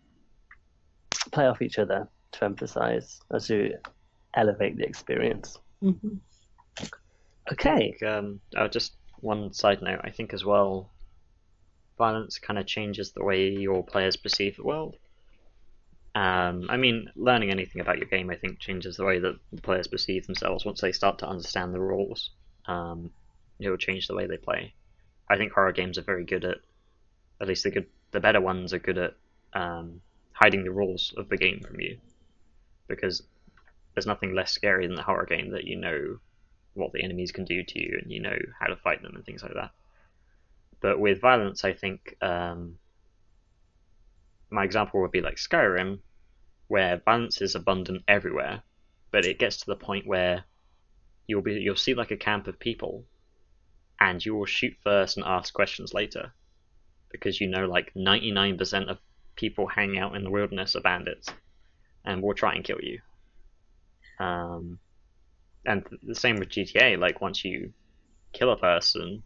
[1.33, 3.73] play off each other to emphasize as to
[4.35, 5.59] elevate the experience.
[5.83, 6.16] Mm-hmm.
[7.53, 7.96] Okay.
[7.99, 10.01] Think, um, oh, just one side note.
[10.05, 10.90] I think as well,
[11.99, 14.96] violence kind of changes the way your players perceive the world.
[16.14, 19.62] Um, I mean, learning anything about your game, I think, changes the way that the
[19.62, 22.31] players perceive themselves once they start to understand the rules.
[22.66, 23.11] Um,
[23.64, 24.75] it will change the way they play.
[25.29, 26.59] I think horror games are very good at,
[27.40, 29.14] at least the good, the better ones are good at
[29.53, 30.01] um,
[30.33, 31.99] hiding the rules of the game from you,
[32.88, 33.23] because
[33.94, 36.18] there's nothing less scary than the horror game that you know
[36.75, 39.25] what the enemies can do to you and you know how to fight them and
[39.25, 39.70] things like that.
[40.81, 42.79] But with violence, I think um,
[44.51, 45.99] my example would be like Skyrim,
[46.68, 48.62] where violence is abundant everywhere,
[49.11, 50.44] but it gets to the point where
[51.27, 53.05] you'll be you'll see like a camp of people
[54.01, 56.33] and you will shoot first and ask questions later
[57.11, 58.99] because you know like 99% of
[59.37, 61.29] people hanging out in the wilderness are bandits
[62.05, 63.01] and will try and kill you.
[64.19, 64.79] Um,
[65.67, 66.99] and the same with GTA.
[66.99, 67.73] Like once you
[68.33, 69.23] kill a person,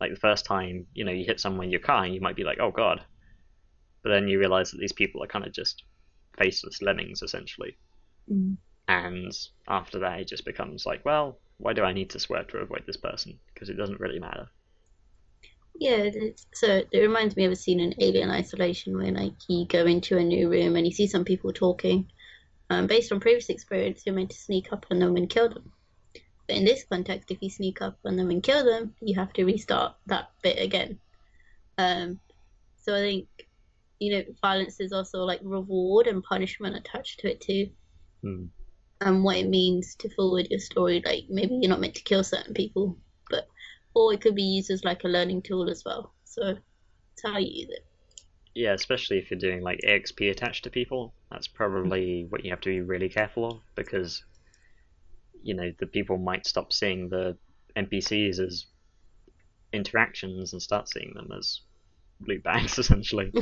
[0.00, 2.36] like the first time you know you hit someone in your car, and you might
[2.36, 3.02] be like, "Oh God,"
[4.02, 5.84] but then you realize that these people are kind of just
[6.38, 7.76] faceless lemmings essentially.
[8.30, 8.56] Mm.
[8.88, 9.32] And
[9.68, 12.84] after that, it just becomes like, well, why do I need to swear to avoid
[12.86, 13.38] this person?
[13.52, 14.48] Because it doesn't really matter.
[15.78, 16.10] Yeah,
[16.54, 20.18] so it reminds me of a scene in Alien Isolation where like you go into
[20.18, 22.08] a new room and you see some people talking.
[22.70, 25.72] Um, based on previous experience, you're meant to sneak up on them and kill them.
[26.46, 29.32] But in this context, if you sneak up on them and kill them, you have
[29.34, 30.98] to restart that bit again.
[31.76, 32.18] Um,
[32.82, 33.28] so I think
[33.98, 37.68] you know violence is also like reward and punishment attached to it too.
[38.22, 38.46] Hmm.
[39.00, 42.22] And what it means to forward your story, like maybe you're not meant to kill
[42.24, 42.96] certain people,
[43.30, 43.48] but
[43.94, 46.14] or it could be used as like a learning tool as well.
[46.24, 46.58] So
[47.12, 47.86] it's how you use it.
[48.54, 52.60] Yeah, especially if you're doing like XP attached to people, that's probably what you have
[52.62, 54.22] to be really careful of because
[55.42, 57.36] you know the people might stop seeing the
[57.76, 58.66] NPCs as
[59.72, 61.60] interactions and start seeing them as
[62.20, 63.32] loot bags essentially.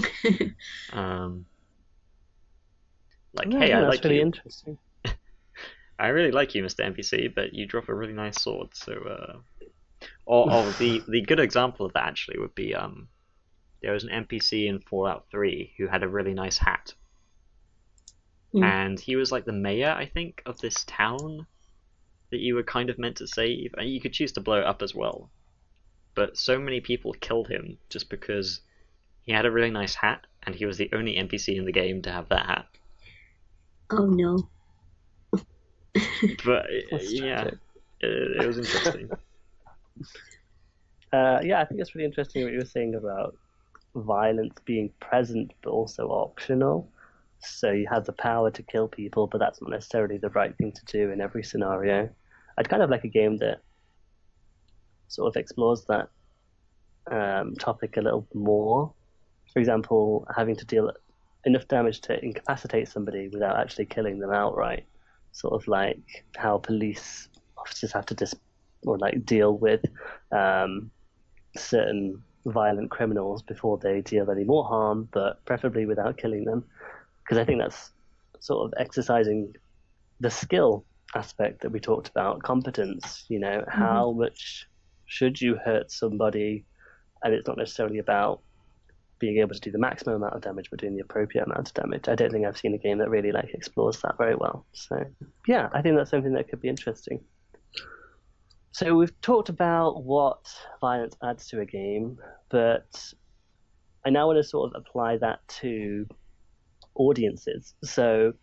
[0.93, 1.47] um,
[3.35, 4.23] like, Yeah, hey, I that's like really you.
[4.23, 4.79] interesting.
[5.99, 6.85] I really like you, Mr.
[6.85, 8.75] NPC, but you drop a really nice sword.
[8.75, 9.67] So, uh...
[10.27, 13.09] or, or the the good example of that actually would be um,
[13.83, 16.95] there was an NPC in Fallout Three who had a really nice hat,
[18.53, 18.63] Hmm.
[18.63, 21.47] and he was like the mayor, I think, of this town
[22.31, 24.65] that you were kind of meant to save, and you could choose to blow it
[24.67, 25.31] up as well.
[26.15, 28.61] But so many people killed him just because
[29.23, 32.01] he had a really nice hat, and he was the only NPC in the game
[32.03, 32.67] to have that hat.
[33.91, 34.49] Oh no.
[36.45, 36.67] But
[37.03, 37.45] yeah,
[38.01, 39.11] it, it was interesting.
[41.13, 43.37] Uh, yeah, I think it's really interesting what you were saying about
[43.95, 46.91] violence being present but also optional.
[47.39, 50.73] So you have the power to kill people, but that's not necessarily the right thing
[50.73, 52.11] to do in every scenario.
[52.59, 53.61] I'd kind of like a game that
[55.09, 56.09] sort of explores that
[57.11, 58.93] um, topic a little more.
[59.53, 60.93] For example, having to deal
[61.45, 64.85] enough damage to incapacitate somebody without actually killing them outright.
[65.37, 68.35] Sort of like how police officers have to dis-
[68.87, 69.85] or like deal with
[70.33, 70.91] um,
[71.55, 76.65] certain violent criminals before they deal any more harm, but preferably without killing them.
[77.23, 77.91] Because I think that's
[78.41, 79.53] sort of exercising
[80.21, 83.27] the skill aspect that we talked about, competence.
[83.29, 84.67] You know, how much
[85.05, 86.65] should you hurt somebody?
[87.23, 88.41] And it's not necessarily about
[89.19, 91.75] being able to do the maximum amount of damage, but doing the appropriate amount of
[91.75, 92.09] damage.
[92.09, 94.67] I don't think I've seen a game that really like explores that very well.
[94.73, 95.05] So
[95.47, 97.21] yeah, I think that's something that could be interesting.
[98.73, 100.47] So we've talked about what
[100.81, 102.19] violence adds to a game,
[102.51, 103.15] but
[104.05, 106.07] I now want to sort of apply that to
[106.95, 107.75] audiences.
[107.83, 108.35] So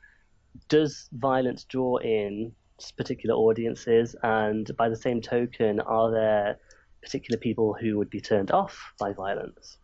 [0.69, 2.51] does violence draw in
[2.97, 6.57] particular audiences, and by the same token, are there
[7.03, 9.77] particular people who would be turned off by violence?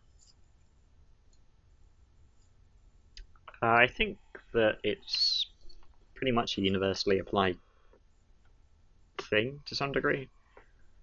[3.62, 4.16] Uh, I think
[4.54, 5.46] that it's
[6.14, 7.58] pretty much a universally applied
[9.18, 10.28] thing to some degree.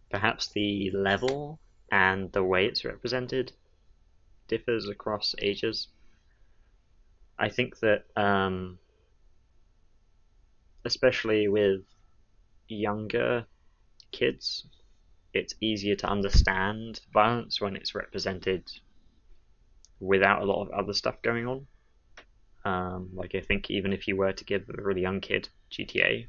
[0.09, 1.59] Perhaps the level
[1.91, 3.51] and the way it's represented
[4.47, 5.87] differs across ages.
[7.37, 8.79] I think that, um,
[10.83, 11.81] especially with
[12.67, 13.45] younger
[14.11, 14.65] kids,
[15.33, 18.63] it's easier to understand violence when it's represented
[19.99, 21.67] without a lot of other stuff going on.
[22.67, 26.27] Um, like I think even if you were to give a really young kid GTA,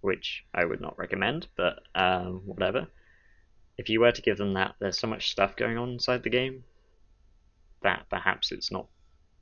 [0.00, 2.86] which I would not recommend, but um, whatever.
[3.76, 6.30] If you were to give them that, there's so much stuff going on inside the
[6.30, 6.62] game
[7.82, 8.86] that perhaps it's not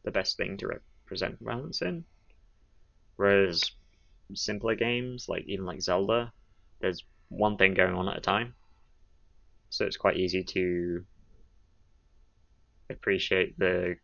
[0.03, 2.05] the best thing to represent violence in.
[3.16, 3.71] Whereas
[4.33, 6.33] simpler games, like even like Zelda,
[6.81, 8.55] there's one thing going on at a time,
[9.68, 11.05] so it's quite easy to
[12.88, 13.97] appreciate the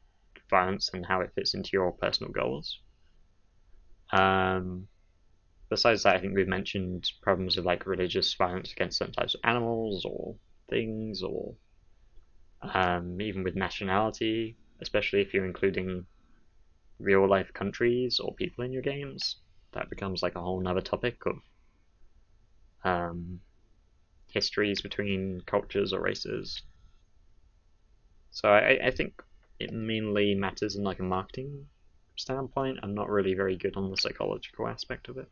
[0.59, 2.67] violence and how it fits into your personal goals.
[4.13, 4.89] Um,
[5.71, 9.41] besides that, I think we've mentioned problems of like religious violence against certain types of
[9.45, 10.37] animals or
[10.71, 11.55] things, or
[12.63, 16.07] um, even with nationality, especially if you're including
[16.99, 19.23] real life countries or people in your games.
[19.73, 21.37] That becomes like a whole nother topic of
[22.85, 23.41] um,
[24.29, 26.63] histories between cultures or races.
[28.31, 29.13] So I, I think
[29.59, 31.67] it mainly matters in like a marketing
[32.17, 32.79] standpoint.
[32.83, 35.29] I'm not really very good on the psychological aspect of it.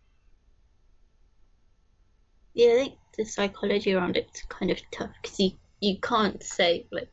[2.55, 5.51] Yeah, I think the psychology around it's kind of tough because you
[5.81, 7.11] you can't say like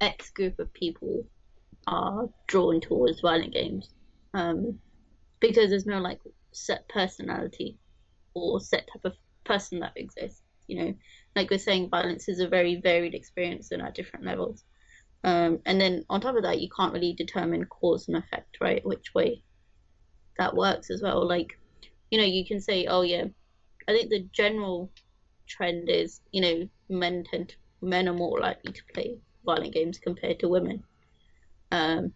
[0.00, 1.24] X group of people
[1.86, 3.90] are drawn towards violent games,
[4.34, 4.78] um,
[5.40, 6.20] because there's no like
[6.52, 7.78] set personality
[8.34, 10.42] or set type of person that exists.
[10.66, 10.94] You know,
[11.36, 14.64] like we're saying, violence is a very varied experience and at different levels.
[15.24, 18.84] Um, and then on top of that, you can't really determine cause and effect, right?
[18.84, 19.42] Which way
[20.38, 21.26] that works as well.
[21.26, 21.58] Like,
[22.10, 23.24] you know, you can say, oh yeah,
[23.88, 24.90] I think the general
[25.46, 29.98] trend is, you know, men tend to, men are more likely to play violent games
[29.98, 30.82] compared to women.
[31.72, 32.12] Um,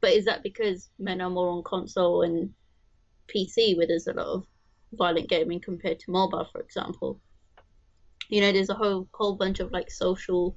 [0.00, 2.52] but is that because men are more on console and
[3.28, 4.46] PC where there's a lot of
[4.92, 7.20] violent gaming compared to mobile, for example?
[8.28, 10.56] You know, there's a whole whole bunch of like social,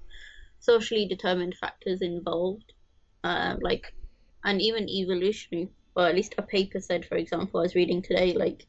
[0.60, 2.74] socially determined factors involved,
[3.24, 3.94] uh, like,
[4.44, 5.70] and even evolutionary.
[5.96, 8.66] Or at least a paper said, for example, I was reading today, like,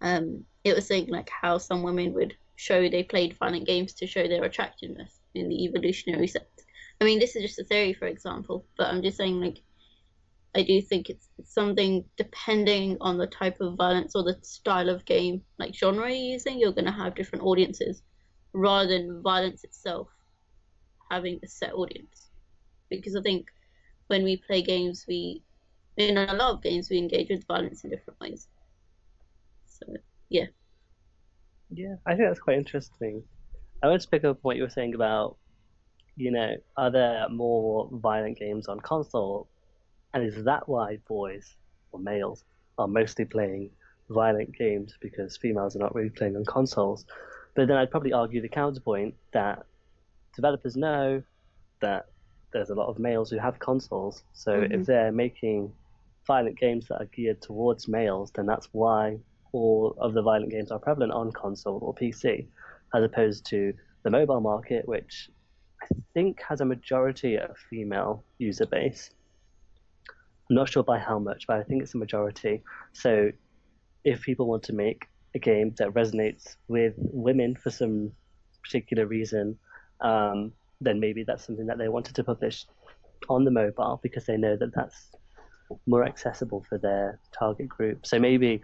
[0.00, 4.06] um, it was saying like how some women would show they played violent games to
[4.06, 6.44] show their attractiveness in the evolutionary sense.
[7.00, 9.62] I mean, this is just a theory, for example, but I'm just saying like
[10.54, 15.04] I do think it's something depending on the type of violence or the style of
[15.04, 18.02] game, like genre you're using, you're going to have different audiences
[18.52, 20.08] rather than violence itself
[21.10, 22.30] having a set audience.
[22.88, 23.48] Because I think
[24.08, 25.42] when we play games, we,
[25.96, 28.48] in a lot of games, we engage with violence in different ways.
[29.66, 29.86] So,
[30.28, 30.46] yeah.
[31.70, 33.22] Yeah, I think that's quite interesting.
[33.82, 35.36] I want to pick up what you were saying about,
[36.16, 39.48] you know, are there more violent games on console
[40.12, 41.56] and is that why boys
[41.92, 42.44] or males
[42.78, 43.70] are mostly playing
[44.08, 47.06] violent games because females are not really playing on consoles?
[47.54, 49.64] But then I'd probably argue the counterpoint that
[50.34, 51.22] developers know
[51.80, 52.06] that
[52.52, 54.22] there's a lot of males who have consoles.
[54.32, 54.72] So mm-hmm.
[54.72, 55.72] if they're making
[56.26, 59.18] violent games that are geared towards males, then that's why
[59.52, 62.46] all of the violent games are prevalent on console or PC,
[62.94, 63.72] as opposed to
[64.02, 65.30] the mobile market, which
[65.82, 69.10] I think has a majority of female user base.
[70.48, 72.62] I'm not sure by how much, but I think it's a majority.
[72.92, 73.30] So
[74.04, 78.12] if people want to make a game that resonates with women for some
[78.62, 79.58] particular reason,
[80.00, 82.66] um, then maybe that's something that they wanted to publish
[83.28, 85.10] on the mobile because they know that that's
[85.86, 88.06] more accessible for their target group.
[88.06, 88.62] So maybe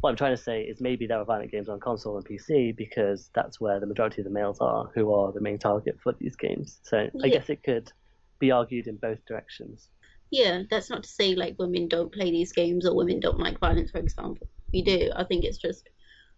[0.00, 2.76] what I'm trying to say is maybe there are violent games on console and PC
[2.76, 6.14] because that's where the majority of the males are who are the main target for
[6.18, 6.80] these games.
[6.82, 7.24] So yeah.
[7.24, 7.92] I guess it could
[8.38, 9.88] be argued in both directions.
[10.30, 13.58] Yeah, that's not to say like women don't play these games or women don't like
[13.58, 14.48] violence, for example.
[14.72, 15.10] We do.
[15.14, 15.88] I think it's just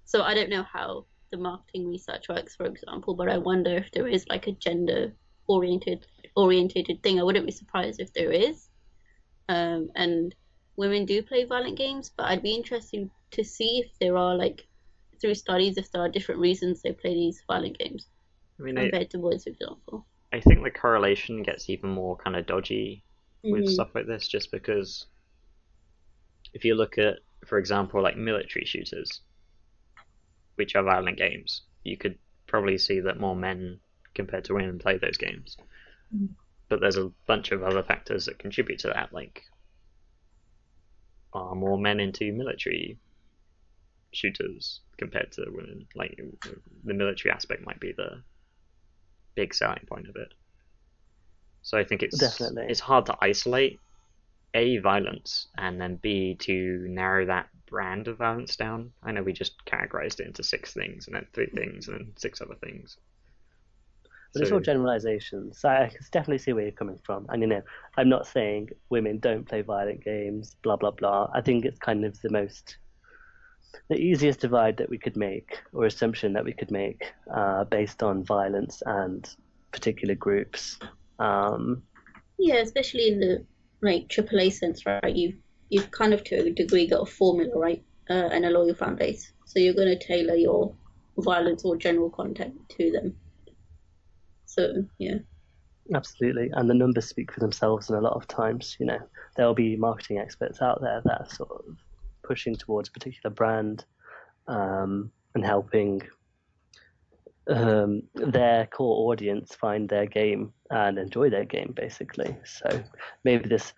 [0.05, 3.91] so I don't know how the marketing research works, for example, but I wonder if
[3.91, 5.13] there is like a gender
[5.49, 6.07] oriented
[6.37, 7.19] orientated thing.
[7.19, 8.69] I wouldn't be surprised if there is.
[9.49, 10.35] Um, and
[10.77, 14.67] women do play violent games, but I'd be interested to see if there are like
[15.21, 18.07] through studies if there are different reasons they play these violent games
[18.59, 20.07] I mean, compared I, to boys, for example.
[20.33, 23.05] I think the correlation gets even more kind of dodgy
[23.43, 23.73] with mm-hmm.
[23.73, 25.07] stuff like this, just because
[26.55, 29.21] if you look at, for example, like military shooters,
[30.57, 33.81] which are violent games, you could probably see that more men
[34.15, 35.57] compared to women play those games.
[36.15, 36.27] Mm-hmm.
[36.69, 39.43] But there's a bunch of other factors that contribute to that, like
[41.33, 42.99] are more men into military
[44.13, 45.87] shooters compared to women?
[45.95, 46.19] Like
[46.85, 48.23] the military aspect might be the
[49.35, 50.35] big selling point of it.
[51.63, 52.67] So I think it's Definitely.
[52.69, 53.79] it's hard to isolate
[54.55, 58.93] a violence and then b to narrow that brand of violence down.
[59.03, 62.13] I know we just categorized it into six things and then three things and then
[62.17, 62.99] six other things.
[64.33, 65.59] But so, it's all generalizations.
[65.59, 67.27] So I can definitely see where you're coming from.
[67.31, 67.63] And you know,
[67.97, 71.31] I'm not saying women don't play violent games, blah blah blah.
[71.35, 72.77] I think it's kind of the most
[73.89, 78.03] the easiest divide that we could make or assumption that we could make uh, based
[78.03, 79.35] on violence and
[79.71, 80.79] particular groups
[81.19, 81.83] um,
[82.39, 83.47] yeah, especially in the
[83.83, 85.15] like AAA sense, right?
[85.15, 85.35] You
[85.69, 88.97] you've kind of to a degree got a formula, right, uh, and a loyal fan
[88.97, 89.33] base.
[89.47, 90.75] So you're going to tailor your
[91.19, 93.17] violence or general content to them.
[94.47, 95.19] So yeah.
[95.95, 97.91] Absolutely, and the numbers speak for themselves.
[97.91, 99.01] And a lot of times, you know,
[99.37, 101.77] there'll be marketing experts out there that are sort of
[102.23, 103.85] pushing towards a particular brand
[104.47, 106.03] um, and helping
[107.49, 112.37] um, their core audience find their game and enjoy their game, basically.
[112.45, 112.83] So
[113.25, 113.73] maybe this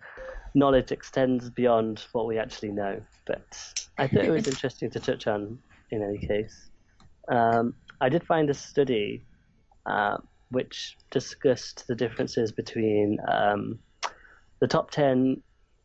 [0.53, 3.01] knowledge extends beyond what we actually know.
[3.25, 3.57] But
[3.97, 5.59] I thought it was interesting to touch on
[5.91, 6.69] in any case.
[7.27, 9.25] Um, I did find a study
[9.85, 10.17] uh,
[10.51, 13.79] which discussed the differences between um,
[14.59, 15.41] the top 10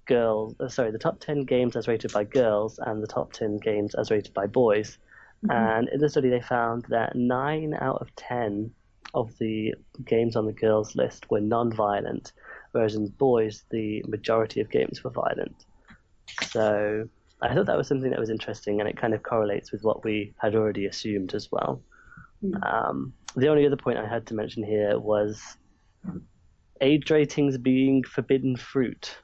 [0.06, 3.58] girls, uh, sorry, the top 10 games as rated by girls and the top 10
[3.58, 4.98] games as rated by boys.
[5.44, 5.50] Mm-hmm.
[5.50, 8.70] And in the study, they found that nine out of 10
[9.14, 9.74] of the
[10.04, 12.32] games on the girls' list were non violent,
[12.72, 15.64] whereas in boys, the majority of games were violent.
[16.42, 17.08] So
[17.42, 20.04] I thought that was something that was interesting, and it kind of correlates with what
[20.04, 21.82] we had already assumed as well.
[22.44, 22.72] Mm.
[22.72, 25.40] Um, the only other point I had to mention here was
[26.80, 29.16] age ratings being forbidden fruit.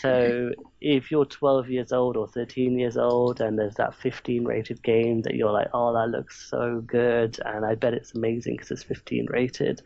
[0.00, 4.82] So if you're 12 years old or 13 years old and there's that 15 rated
[4.82, 8.70] game that you're like, oh, that looks so good, and I bet it's amazing because
[8.70, 9.82] it's 15 rated,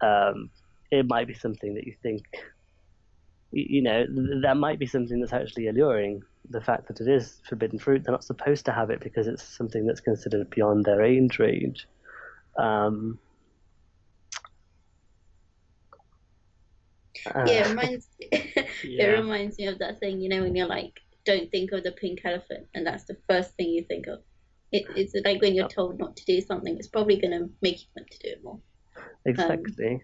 [0.00, 0.50] um,
[0.90, 2.22] it might be something that you think,
[3.50, 4.04] you know,
[4.42, 6.22] that might be something that's actually alluring.
[6.50, 9.42] The fact that it is forbidden fruit, they're not supposed to have it because it's
[9.42, 11.86] something that's considered beyond their age range.
[12.56, 13.18] Um,
[17.34, 18.08] Uh, yeah, it reminds
[18.84, 19.04] yeah.
[19.04, 21.92] it reminds me of that thing, you know, when you're like, don't think of the
[21.92, 24.20] pink elephant, and that's the first thing you think of.
[24.72, 27.80] It, it's like when you're told not to do something, it's probably going to make
[27.80, 28.58] you want to do it more.
[29.24, 29.94] Exactly.
[29.94, 30.00] Um,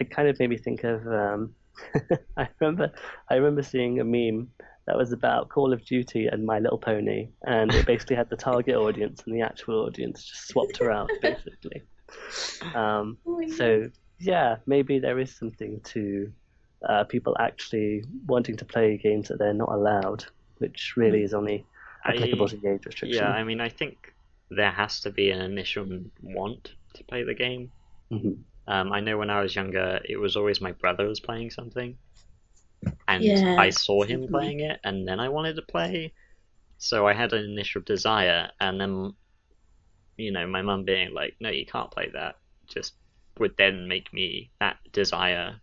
[0.00, 1.06] it kind of made me think of.
[1.06, 1.54] Um,
[2.36, 2.92] I remember,
[3.28, 4.48] I remember seeing a meme
[4.86, 8.36] that was about Call of Duty and My Little Pony, and it basically had the
[8.36, 11.82] target audience and the actual audience just swapped around, basically.
[12.74, 16.32] Um, oh so yeah, maybe there is something to
[16.88, 20.24] uh, people actually wanting to play games that they're not allowed,
[20.58, 21.64] which really is only
[22.04, 23.18] applicable I, to the age restriction.
[23.18, 24.14] Yeah, I mean, I think
[24.50, 25.86] there has to be an initial
[26.22, 27.70] want to play the game.
[28.10, 28.32] Mm-hmm.
[28.66, 31.96] Um, I know when I was younger, it was always my brother was playing something,
[33.08, 33.56] and yeah.
[33.58, 36.12] I saw him playing it, and then I wanted to play.
[36.78, 39.14] So I had an initial desire, and then,
[40.16, 42.94] you know, my mum being like, "No, you can't play that," just
[43.38, 45.60] would then make me that desire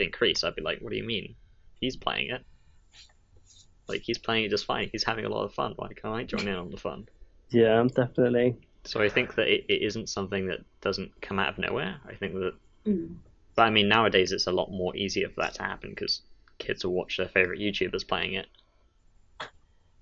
[0.00, 1.34] increase, I'd be like, what do you mean?
[1.80, 2.44] He's playing it.
[3.88, 4.88] Like, he's playing it just fine.
[4.92, 5.72] He's having a lot of fun.
[5.76, 7.08] Why can't I join in on the fun?
[7.52, 8.54] Yeah, definitely.
[8.84, 11.96] So I think that it, it isn't something that doesn't come out of nowhere.
[12.08, 12.52] I think that.
[12.86, 13.16] Mm.
[13.56, 16.22] But I mean, nowadays it's a lot more easier for that to happen because
[16.58, 18.46] kids will watch their favorite YouTubers playing it.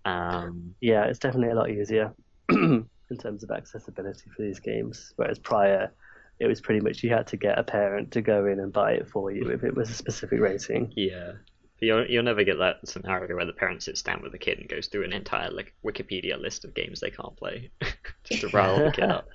[0.04, 2.12] Um, yeah, it's definitely a lot easier
[2.50, 2.86] in
[3.18, 5.12] terms of accessibility for these games.
[5.16, 5.92] Whereas prior,
[6.40, 8.92] it was pretty much you had to get a parent to go in and buy
[8.92, 10.92] it for you if it was a specific rating.
[10.96, 11.32] Yeah.
[11.80, 14.68] You'll, you'll never get that scenario where the parent sits down with the kid and
[14.68, 17.70] goes through an entire like Wikipedia list of games they can't play
[18.24, 19.28] just to rile the kid up.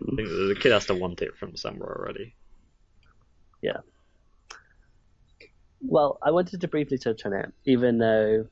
[0.00, 2.34] I think the kid has to want it from somewhere already.
[3.62, 3.78] Yeah.
[5.80, 8.46] Well, I wanted to briefly touch on it, even though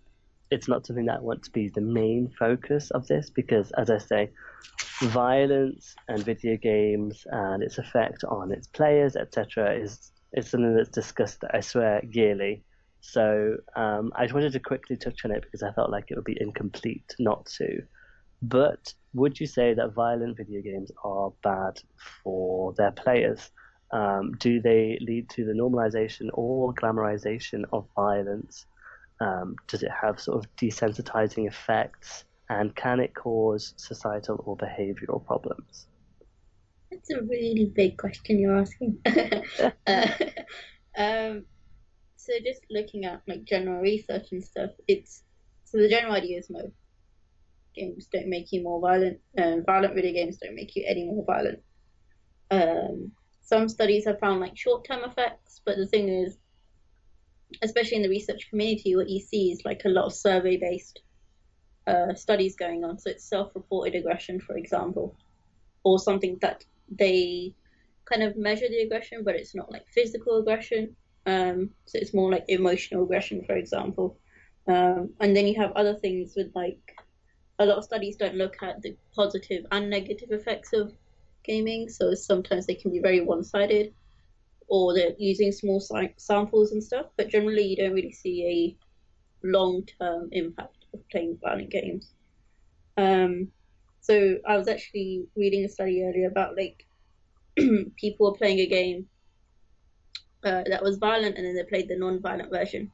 [0.51, 3.91] it's not something that I want to be the main focus of this, because as
[3.91, 4.31] I say,
[5.01, 10.91] violence and video games and its effect on its players, etc., is is something that's
[10.91, 12.65] discussed, I swear, yearly.
[13.01, 16.17] So um, I just wanted to quickly touch on it because I felt like it
[16.17, 17.83] would be incomplete not to.
[18.43, 21.81] But would you say that violent video games are bad
[22.23, 23.51] for their players?
[23.93, 28.67] Um, do they lead to the normalization or glamorization of violence?
[29.21, 32.25] Um, does it have sort of desensitizing effects?
[32.49, 35.87] and can it cause societal or behavioral problems?
[36.91, 38.99] That's a really big question you're asking.
[39.07, 39.43] uh,
[40.97, 41.45] um,
[42.17, 45.23] so just looking at like general research and stuff, it's
[45.65, 46.71] so the general idea is no
[47.75, 49.19] games don't make you more violent.
[49.37, 51.63] Um, violent video games don't make you any more violent.
[52.51, 53.13] Um,
[53.43, 56.39] some studies have found like short-term effects, but the thing is,
[57.63, 61.01] especially in the research community, what you see is like a lot of survey-based
[61.87, 62.99] uh, studies going on.
[62.99, 65.17] So it's self-reported aggression, for example,
[65.85, 67.55] or something that they
[68.05, 70.97] kind of measure the aggression, but it's not like physical aggression.
[71.27, 74.19] Um, so it's more like emotional aggression, for example.
[74.69, 76.97] Um, and then you have other things with like
[77.59, 80.93] a lot of studies don't look at the positive and negative effects of
[81.45, 81.89] gaming.
[81.89, 83.95] So sometimes they can be very one-sided,
[84.69, 85.81] or they're using small
[86.17, 87.07] samples and stuff.
[87.17, 88.77] But generally, you don't really see
[89.45, 92.13] a long-term impact of playing violent games.
[92.97, 93.49] Um,
[94.01, 96.87] so I was actually reading a study earlier about like
[97.97, 99.07] people were playing a game
[100.45, 102.91] uh, that was violent, and then they played the non-violent version,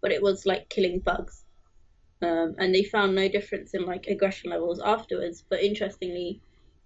[0.00, 1.44] but it was like killing bugs,
[2.22, 5.44] um, and they found no difference in like aggression levels afterwards.
[5.48, 6.40] But interestingly,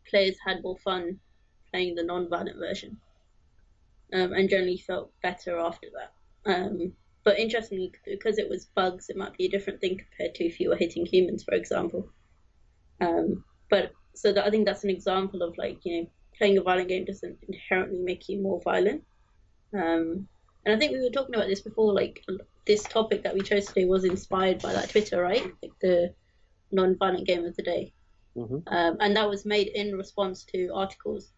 [0.09, 1.21] players had more fun
[1.71, 2.99] playing the non-violent version,
[4.13, 6.53] um, and generally felt better after that.
[6.53, 6.93] Um,
[7.25, 10.61] but interestingly, because it was bugs, it might be a different thing compared to if
[10.61, 12.09] you were hitting humans, for example.
[13.01, 16.63] Um, but so that, I think that's an example of like you know playing a
[16.63, 19.05] violent game doesn't inherently make you more violent.
[19.75, 20.29] Um,
[20.65, 21.93] and I think we were talking about this before.
[21.93, 22.25] Like
[22.67, 25.45] this topic that we chose today was inspired by that Twitter, right?
[25.63, 26.15] Like the
[26.73, 27.93] non-violent game of the day,
[28.37, 28.59] mm-hmm.
[28.67, 31.31] um, and that was made in response to articles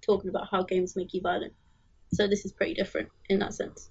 [0.00, 1.52] talking about how games make you violent.
[2.12, 3.90] So this is pretty different in that sense.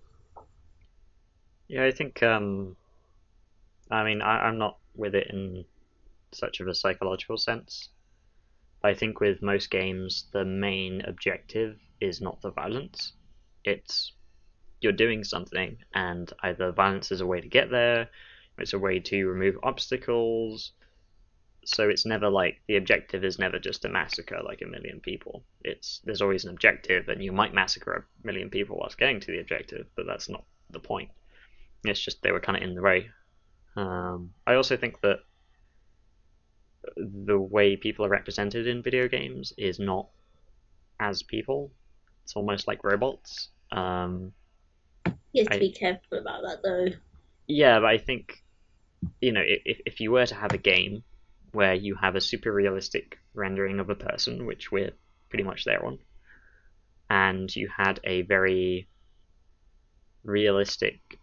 [1.68, 2.24] Yeah, I think.
[2.24, 2.76] Um,
[3.92, 5.66] I mean, I, am not with it in
[6.32, 7.90] such of a psychological sense.
[8.84, 13.14] I think with most games, the main objective is not the violence.
[13.64, 14.14] It's
[14.82, 18.10] you're doing something, and either violence is a way to get there,
[18.58, 20.72] it's a way to remove obstacles.
[21.68, 25.44] So it's never like the objective is never just to massacre like a million people.
[25.66, 29.28] It's there's always an objective, and you might massacre a million people whilst getting to
[29.28, 31.10] the objective, but that's not the point.
[31.84, 33.10] It's just they were kind of in the way.
[33.76, 35.18] Um, I also think that
[36.96, 40.08] the way people are represented in video games is not
[41.02, 41.70] as people.
[42.24, 43.50] It's almost like robots.
[43.74, 44.32] Um,
[45.34, 46.98] you have to I, be careful about that, though.
[47.46, 48.42] Yeah, but I think
[49.20, 51.04] you know if if you were to have a game
[51.52, 54.94] where you have a super realistic rendering of a person, which we're
[55.30, 56.00] pretty much there on,
[57.10, 58.88] and you had a very
[60.24, 61.20] realistic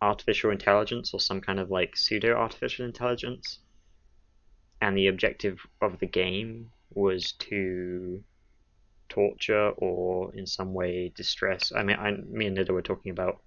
[0.00, 3.58] artificial intelligence or some kind of like pseudo artificial intelligence.
[4.80, 8.22] And the objective of the game was to
[9.08, 11.72] torture or in some way distress.
[11.74, 13.42] I mean, I, me and Nida were talking about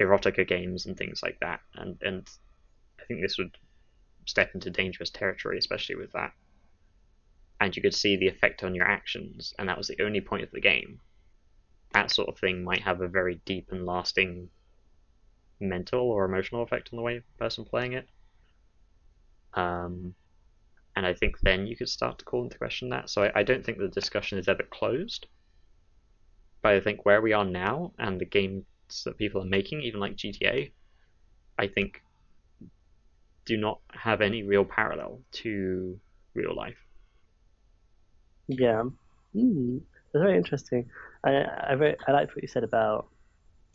[0.00, 2.28] erotica games and things like that, and and
[3.00, 3.56] I think this would
[4.28, 6.32] step into dangerous territory, especially with that.
[7.60, 10.44] And you could see the effect on your actions, and that was the only point
[10.44, 11.00] of the game.
[11.92, 14.50] That sort of thing might have a very deep and lasting
[15.58, 18.08] mental or emotional effect on the way a person playing it.
[19.54, 20.14] Um,
[20.94, 23.08] and I think then you could start to call into question that.
[23.08, 25.26] So I, I don't think the discussion is ever closed.
[26.62, 28.64] But I think where we are now and the games
[29.04, 30.70] that people are making, even like GTA,
[31.58, 32.02] I think
[33.48, 35.98] do not have any real parallel to
[36.34, 36.76] real life.
[38.46, 38.84] Yeah,
[39.34, 39.80] mm,
[40.12, 40.88] that's very interesting.
[41.24, 43.08] I I, very, I liked what you said about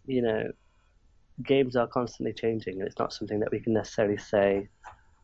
[0.05, 0.51] you know
[1.43, 4.69] games are constantly changing, and it's not something that we can necessarily say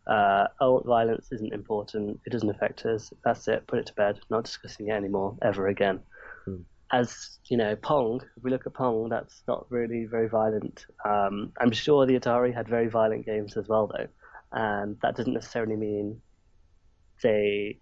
[0.09, 2.19] uh, oh, violence isn't important.
[2.25, 3.13] It doesn't affect us.
[3.23, 3.67] That's it.
[3.67, 4.19] Put it to bed.
[4.31, 5.99] Not discussing it anymore ever again.
[6.45, 6.61] Hmm.
[6.91, 8.21] As you know, Pong.
[8.35, 10.87] If we look at Pong, that's not really very violent.
[11.05, 14.07] Um, I'm sure the Atari had very violent games as well, though,
[14.51, 16.21] and that doesn't necessarily mean
[17.23, 17.79] they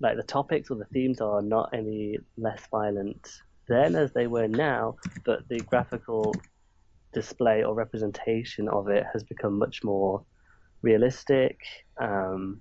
[0.00, 3.28] like the topics or the themes are not any less violent
[3.70, 6.34] then as they were now, but the graphical
[7.12, 10.24] display or representation of it has become much more
[10.82, 11.58] realistic.
[12.00, 12.60] Um,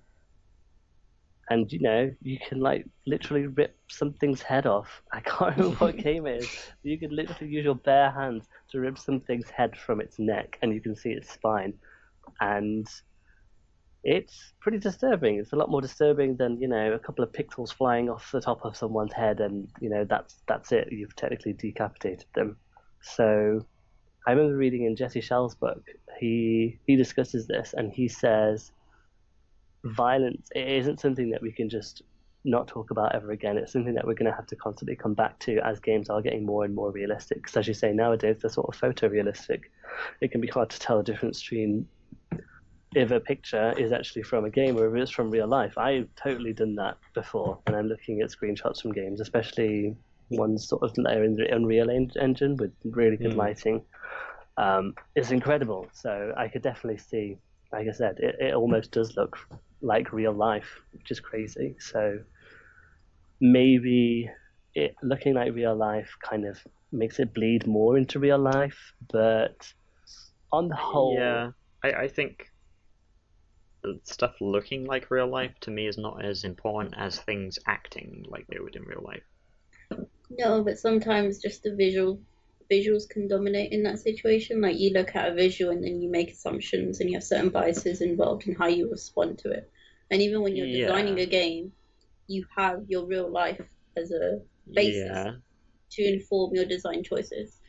[1.50, 5.02] and you know, you can like literally rip something's head off.
[5.14, 6.50] I can't remember what game it is.
[6.84, 10.74] You could literally use your bare hands to rip something's head from its neck, and
[10.74, 11.74] you can see its spine.
[12.40, 12.88] And
[14.04, 15.40] it's pretty disturbing.
[15.40, 18.42] It's a lot more disturbing than you know a couple of pixels flying off the
[18.42, 20.90] top of someone's head, and you know that's that's it.
[20.92, 22.58] You've technically decapitated them.
[23.02, 23.66] So
[24.28, 25.84] I remember reading in Jesse Schell's book,
[26.20, 28.72] he he discusses this and he says
[29.86, 32.02] violence it isn't something that we can just
[32.46, 33.58] not talk about ever again.
[33.58, 36.22] It's something that we're going to have to constantly come back to as games are
[36.22, 37.40] getting more and more realistic.
[37.40, 39.64] Because as you say, nowadays they're sort of photorealistic.
[40.22, 41.86] It can be hard to tell the difference between
[42.96, 45.78] if a picture is actually from a game or if it's from real life.
[45.78, 49.96] I've totally done that before when I'm looking at screenshots from games, especially
[50.30, 53.38] ones sort of that are in the Unreal Engine with really good mm.
[53.38, 53.84] lighting
[54.60, 55.88] um, it's incredible.
[55.94, 57.38] So I could definitely see,
[57.72, 59.38] like I said, it, it almost does look
[59.82, 61.78] like real life, which is crazy.
[61.80, 62.20] So
[63.40, 64.30] maybe
[64.76, 66.60] it looking like real life kind of
[66.92, 69.72] makes it bleed more into real life, but
[70.52, 71.52] on the whole, yeah,
[71.84, 72.52] I, I think
[74.04, 78.48] stuff looking like real life to me is not as important as things acting like
[78.48, 79.24] they would in real life.
[80.30, 82.20] No, but sometimes just the visual
[82.70, 84.62] visuals can dominate in that situation.
[84.62, 87.50] Like you look at a visual and then you make assumptions and you have certain
[87.50, 89.72] biases involved in how you respond to it.
[90.12, 90.88] And even when you're yeah.
[90.88, 91.72] designing a game,
[92.28, 93.62] you have your real life
[93.98, 94.40] as a
[94.72, 95.32] basis yeah.
[95.92, 97.60] to inform your design choices.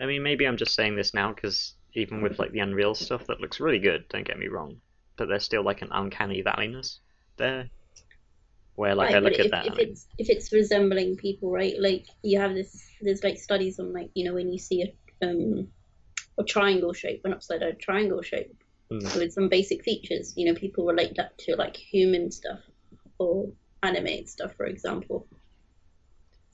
[0.00, 3.26] I mean, maybe I'm just saying this now because even with like the Unreal stuff,
[3.26, 4.08] that looks really good.
[4.08, 4.80] Don't get me wrong,
[5.20, 6.96] but there's still like an uncanny valleyness
[7.36, 7.68] there
[8.74, 9.66] where like right, I look at if, that.
[9.66, 11.74] If it's if it's resembling people, right?
[11.78, 15.26] Like you have this, there's like studies on like you know when you see a
[15.26, 15.68] um
[16.38, 18.56] a triangle shape, an upside down triangle shape
[18.90, 19.14] mm.
[19.14, 22.60] with some basic features, you know, people relate that to like human stuff
[23.18, 23.50] or
[23.82, 25.26] animated stuff, for example.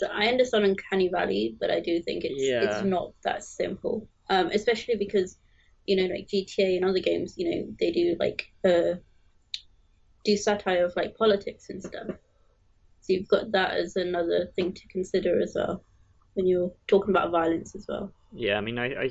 [0.01, 2.63] So I understand Uncanny Valley, but I do think it's yeah.
[2.65, 4.09] it's not that simple.
[4.29, 5.37] Um, especially because
[5.87, 8.99] you know, like GTA and other games, you know, they do like uh
[10.25, 12.09] do satire of like politics and stuff.
[13.01, 15.85] So you've got that as another thing to consider as well
[16.35, 18.13] when you're talking about violence as well.
[18.33, 19.11] Yeah, I mean, I, I,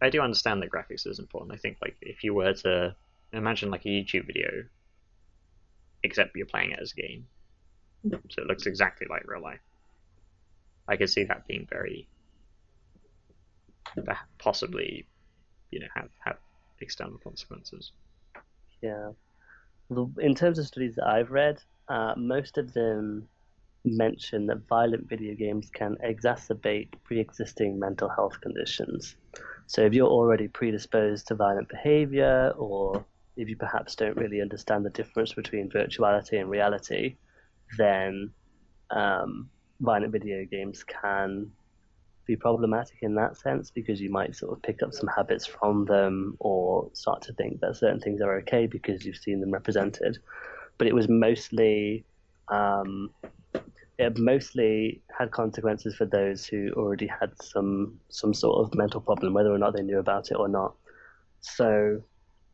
[0.00, 1.52] I do understand that graphics is important.
[1.52, 2.96] I think like if you were to
[3.32, 4.48] imagine like a YouTube video,
[6.02, 7.26] except you're playing it as a game.
[8.30, 9.60] So it looks exactly like real life.
[10.88, 12.08] I could see that being very
[14.38, 15.06] possibly,
[15.72, 16.36] you know, have have
[16.80, 17.92] external consequences.
[18.80, 19.10] Yeah.
[20.20, 21.58] In terms of studies that I've read,
[21.88, 23.28] uh, most of them
[23.84, 29.16] mention that violent video games can exacerbate pre-existing mental health conditions.
[29.66, 33.04] So if you're already predisposed to violent behavior, or
[33.36, 37.16] if you perhaps don't really understand the difference between virtuality and reality,
[37.76, 38.30] then
[38.90, 39.48] um,
[39.80, 41.50] violent video games can
[42.26, 45.84] be problematic in that sense because you might sort of pick up some habits from
[45.86, 50.18] them or start to think that certain things are okay because you've seen them represented.
[50.78, 52.04] But it was mostly
[52.48, 53.10] um,
[53.98, 59.34] it mostly had consequences for those who already had some some sort of mental problem,
[59.34, 60.74] whether or not they knew about it or not.
[61.40, 62.02] So,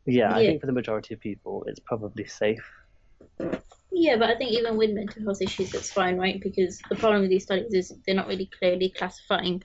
[0.05, 0.35] yeah, yeah.
[0.35, 2.65] I think for the majority of people, it's probably safe.
[4.01, 6.39] Yeah, but I think even with mental health issues, it's fine, right?
[6.41, 9.61] Because the problem with these studies is they're not really clearly classifying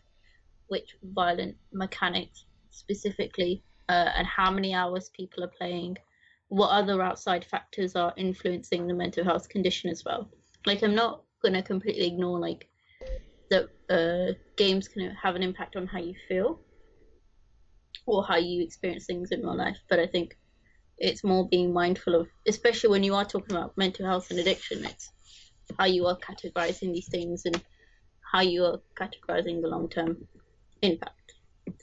[0.66, 5.96] which violent mechanics specifically uh, and how many hours people are playing,
[6.48, 10.28] what other outside factors are influencing the mental health condition as well.
[10.66, 12.68] Like, I'm not going to completely ignore, like,
[13.50, 16.58] that uh, games can have an impact on how you feel
[18.06, 20.36] or how you experience things in real life, but I think
[20.98, 24.84] it's more being mindful of, especially when you are talking about mental health and addiction,
[24.84, 25.10] it's
[25.78, 27.60] how you are categorizing these things and
[28.32, 30.26] how you are categorizing the long term
[30.82, 31.34] impact.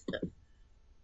[0.10, 0.20] So.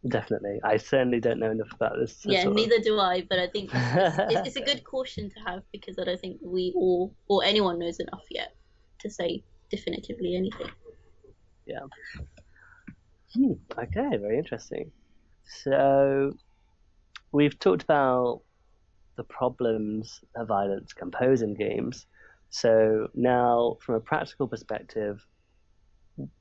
[0.07, 0.59] Definitely.
[0.63, 2.21] I certainly don't know enough about this.
[2.23, 2.83] Yeah, neither of...
[2.83, 6.19] do I, but I think it's, it's, a good caution to have because I don't
[6.19, 8.55] think we all, or anyone knows enough yet
[8.99, 10.69] to say definitively anything.
[11.65, 11.79] Yeah.
[13.33, 14.91] Hmm, okay, very interesting.
[15.45, 16.33] So,
[17.31, 18.41] we've talked about
[19.15, 22.05] the problems that violence can pose in games.
[22.49, 25.25] So now, from a practical perspective,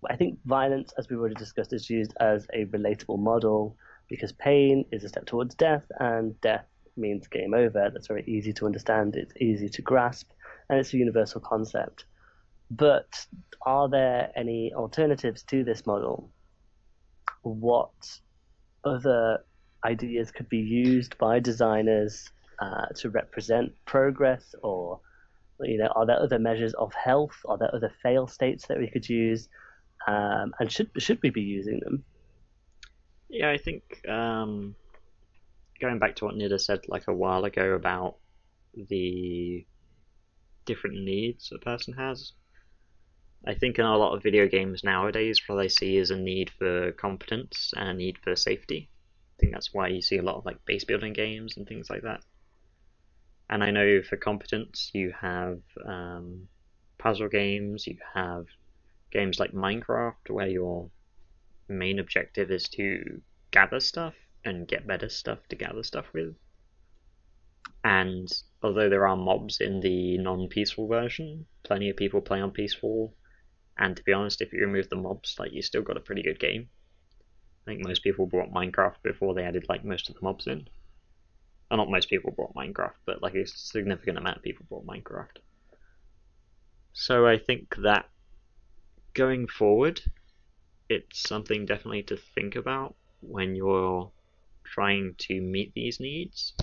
[0.08, 3.76] I think violence, as we've already discussed, is used as a relatable model
[4.08, 6.66] because pain is a step towards death, and death
[6.96, 7.90] means game over.
[7.92, 10.30] That's very easy to understand, it's easy to grasp,
[10.68, 12.04] and it's a universal concept.
[12.70, 13.26] But
[13.64, 16.30] are there any alternatives to this model?
[17.42, 17.92] What
[18.84, 19.44] other
[19.86, 22.30] ideas could be used by designers
[22.60, 25.00] uh, to represent progress or
[25.60, 28.88] you know are there other measures of health are there other fail states that we
[28.88, 29.48] could use
[30.06, 32.04] um, and should should we be using them
[33.28, 34.74] yeah i think um,
[35.80, 38.16] going back to what nida said like a while ago about
[38.90, 39.64] the
[40.66, 42.32] different needs a person has
[43.46, 46.50] I think in a lot of video games nowadays, what I see is a need
[46.58, 48.90] for competence and a need for safety.
[49.46, 52.02] Think that's why you see a lot of like base building games and things like
[52.02, 52.20] that.
[53.48, 56.48] And I know for competence, you have um,
[56.98, 58.46] puzzle games, you have
[59.12, 60.90] games like Minecraft, where your
[61.68, 63.22] main objective is to
[63.52, 66.34] gather stuff and get better stuff to gather stuff with.
[67.84, 68.28] And
[68.64, 73.14] although there are mobs in the non peaceful version, plenty of people play on peaceful.
[73.78, 76.22] And to be honest, if you remove the mobs, like you still got a pretty
[76.22, 76.68] good game.
[77.66, 80.68] I think most people bought Minecraft before they added like most of the mobs in.
[81.68, 85.38] Well, not most people bought Minecraft, but like a significant amount of people bought Minecraft.
[86.92, 88.08] So I think that
[89.14, 90.00] going forward,
[90.88, 94.12] it's something definitely to think about when you're
[94.62, 96.54] trying to meet these needs.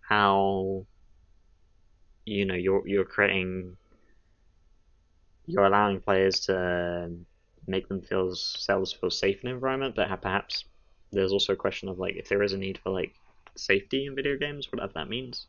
[0.00, 0.84] How
[2.24, 3.76] you know you're you're creating
[5.46, 7.10] you're allowing players to
[7.66, 10.64] make them feel themselves feel safe in an environment, but perhaps
[11.12, 13.14] there's also a question of like if there is a need for like
[13.56, 15.46] safety in video games, whatever that means.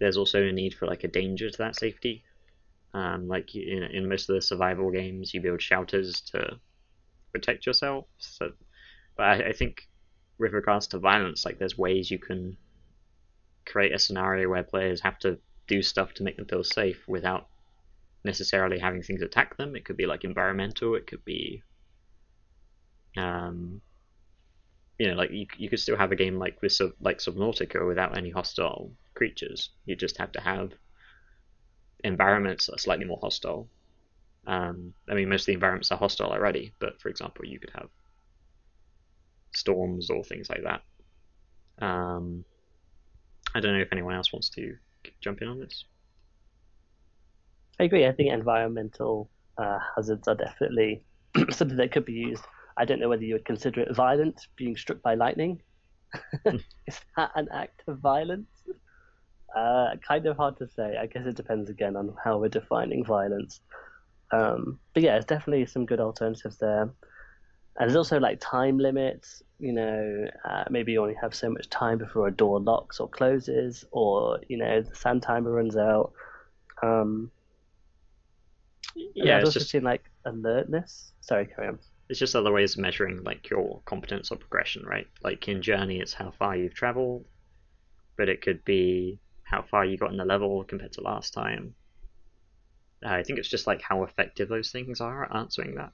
[0.00, 2.24] There's also a need for like a danger to that safety.
[2.92, 6.58] Um, like in, in most of the survival games, you build shelters to
[7.32, 8.06] protect yourself.
[8.18, 8.52] So,
[9.16, 9.88] but I, I think
[10.38, 12.56] with regards to violence, like there's ways you can
[13.66, 17.48] create a scenario where players have to do stuff to make them feel safe without
[18.24, 19.76] necessarily having things attack them.
[19.76, 20.94] It could be like environmental.
[20.94, 21.62] It could be,
[23.16, 23.80] um,
[24.98, 28.16] you know, like you you could still have a game like this, like Subnautica, without
[28.16, 29.70] any hostile creatures.
[29.86, 30.72] You just have to have
[32.04, 33.68] environments that are slightly more hostile.
[34.46, 37.70] Um, I mean, most of the environments are hostile already, but for example, you could
[37.74, 37.88] have
[39.54, 40.82] storms or things like that.
[41.84, 42.44] Um,
[43.54, 44.76] I don't know if anyone else wants to
[45.20, 45.84] jump in on this.
[47.80, 48.06] I agree.
[48.06, 51.04] I think environmental uh, hazards are definitely
[51.50, 52.44] something that could be used.
[52.76, 55.60] I don't know whether you would consider it violent, being struck by lightning,
[56.86, 58.48] is that an act of violence?
[59.56, 60.96] Uh, kind of hard to say.
[61.00, 63.60] I guess it depends again on how we're defining violence.
[64.32, 66.82] Um, but yeah, there's definitely some good alternatives there.
[66.82, 66.92] And
[67.90, 69.42] there's also like time limits.
[69.58, 73.08] You know, uh, maybe you only have so much time before a door locks or
[73.08, 76.12] closes, or you know the sand timer runs out.
[76.82, 77.30] Um,
[78.94, 79.70] yeah, I've also just...
[79.70, 81.12] seen like alertness.
[81.20, 81.78] Sorry, carry on.
[82.08, 85.06] It's just other ways of measuring like your competence or progression, right?
[85.22, 87.24] Like in Journey, it's how far you've traveled,
[88.16, 91.74] but it could be how far you got in the level compared to last time.
[93.04, 95.92] I think it's just like how effective those things are at answering that.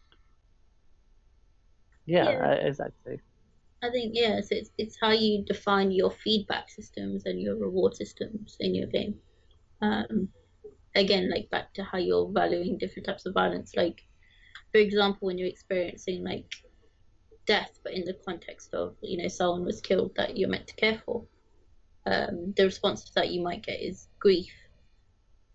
[2.07, 2.51] Yeah, yeah.
[2.51, 3.20] Uh, exactly.
[3.82, 8.57] I think yes, it's it's how you define your feedback systems and your reward systems
[8.61, 9.14] in your game.
[9.80, 10.28] Um,
[10.95, 13.72] again, like back to how you're valuing different types of violence.
[13.76, 14.03] Like,
[14.72, 16.53] for example, when you're experiencing like
[17.47, 20.74] death, but in the context of you know someone was killed that you're meant to
[20.74, 21.24] care for,
[22.07, 24.53] um, the response to that you might get is grief.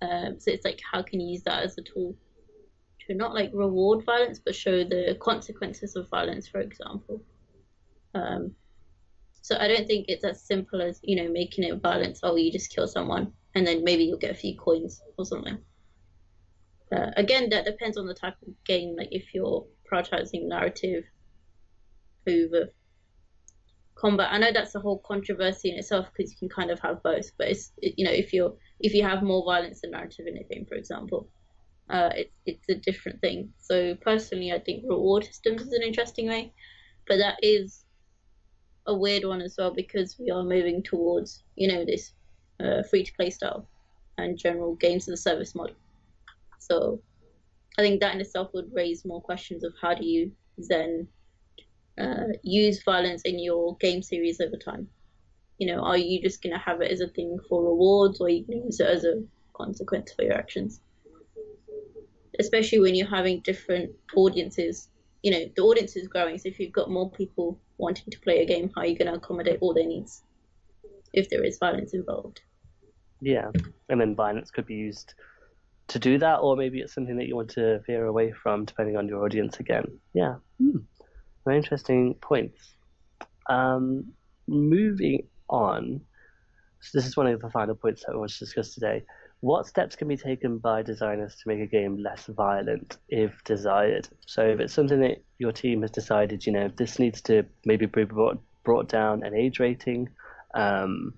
[0.02, 2.16] Um, so it's like how can you use that as a tool
[3.08, 7.22] to not like reward violence, but show the consequences of violence, for example.
[8.14, 8.56] Um,
[9.42, 12.20] so I don't think it's as simple as you know making it violence.
[12.24, 15.58] Oh, you just kill someone, and then maybe you'll get a few coins or something.
[17.18, 18.96] Again, that depends on the type of game.
[18.98, 21.04] Like if you're prioritizing narrative
[22.28, 22.70] over
[23.96, 24.30] combat.
[24.32, 27.32] I know that's a whole controversy in itself because you can kind of have both.
[27.38, 30.38] But it's it, you know if you're if you have more violence than narrative in
[30.38, 31.30] a game, for example,
[31.90, 33.54] uh, it's it's a different thing.
[33.60, 36.54] So personally, I think reward systems is an interesting way,
[37.08, 37.86] but that is
[38.86, 42.12] a weird one as well because we are moving towards you know this
[42.60, 43.68] uh, free to play style
[44.18, 45.76] and general games as a service model.
[46.60, 47.02] So
[47.78, 51.08] I think that in itself would raise more questions of how do you then
[52.00, 54.88] uh, use violence in your game series over time?
[55.58, 58.28] You know, are you just going to have it as a thing for rewards or
[58.28, 60.82] are you going to use it as a consequence for your actions?
[62.40, 64.90] Especially when you're having different audiences.
[65.24, 68.42] You know, the audience is growing, so if you've got more people wanting to play
[68.42, 70.22] a game, how are you going to accommodate all their needs
[71.16, 72.42] if there is violence involved?
[73.22, 73.50] Yeah,
[73.90, 75.14] and then violence could be used
[75.88, 78.98] to do that, or maybe it's something that you want to veer away from, depending
[78.98, 79.86] on your audience again.
[80.14, 80.36] Yeah.
[80.60, 80.80] Hmm.
[81.46, 82.76] Very interesting points.
[83.50, 84.14] Um,
[84.48, 86.02] moving on,
[86.82, 89.04] so this is one of the final points that I want to discuss today.
[89.42, 94.08] What steps can be taken by designers to make a game less violent if desired?
[94.26, 97.86] So, if it's something that your team has decided, you know, this needs to maybe
[97.86, 100.10] be brought, brought down an age rating,
[100.56, 101.14] um,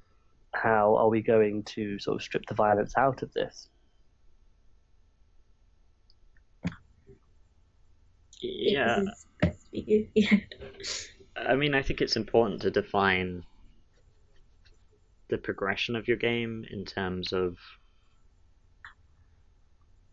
[0.53, 3.69] how are we going to sort of strip the violence out of this?
[8.39, 9.01] Yeah.
[11.35, 13.43] I mean, I think it's important to define
[15.29, 17.57] the progression of your game in terms of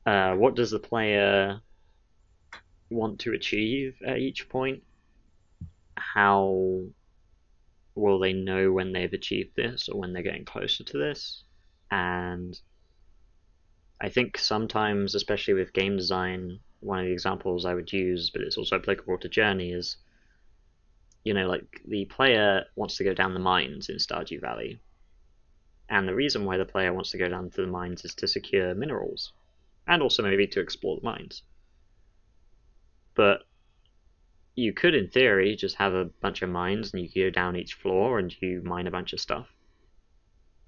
[0.06, 1.60] uh, what does the player
[2.90, 4.82] want to achieve at each point?
[5.96, 6.82] How
[7.94, 11.42] will they know when they've achieved this or when they're getting closer to this?
[11.90, 12.58] And
[14.00, 18.42] I think sometimes, especially with game design, one of the examples I would use, but
[18.42, 19.96] it's also applicable to Journey, is
[21.24, 24.78] you know, like the player wants to go down the mines in Stardew Valley,
[25.88, 28.28] and the reason why the player wants to go down to the mines is to
[28.28, 29.32] secure minerals,
[29.88, 31.42] and also maybe to explore the mines.
[33.14, 33.44] But
[34.54, 37.74] you could, in theory, just have a bunch of mines and you go down each
[37.74, 39.48] floor and you mine a bunch of stuff.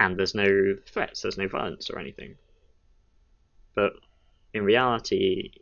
[0.00, 2.36] And there's no threats, there's no violence or anything.
[3.74, 3.92] But
[4.52, 5.52] in reality,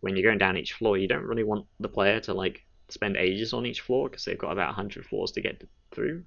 [0.00, 3.16] when you're going down each floor, you don't really want the player to like spend
[3.16, 5.62] ages on each floor because they've got about 100 floors to get
[5.92, 6.24] through.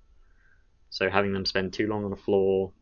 [0.89, 2.73] So having them spend too long on a floor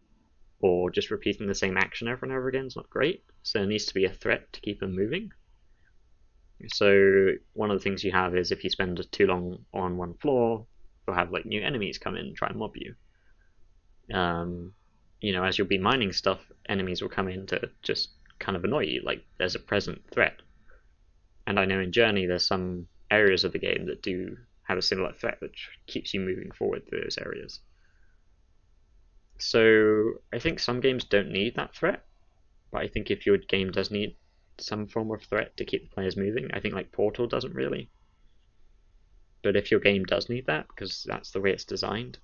[0.59, 3.24] or just repeating the same action over and over again is not great.
[3.41, 5.32] So there needs to be a threat to keep them moving.
[6.69, 10.13] So one of the things you have is if you spend too long on one
[10.15, 10.65] floor,
[11.07, 12.95] you'll have like new enemies come in and try and mob you.
[14.15, 14.73] Um,
[15.19, 16.39] you know, as you'll be mining stuff,
[16.69, 19.01] enemies will come in to just kind of annoy you.
[19.03, 20.41] Like there's a present threat.
[21.45, 24.81] And I know in Journey there's some areas of the game that do have a
[24.81, 27.59] similar threat which keeps you moving forward through those areas.
[29.39, 32.05] So I think some games don't need that threat,
[32.71, 34.15] but I think if your game does need
[34.59, 37.89] some form of threat to keep the players moving, I think like Portal doesn't really.
[39.41, 42.17] But if your game does need that, because that's the way it's designed,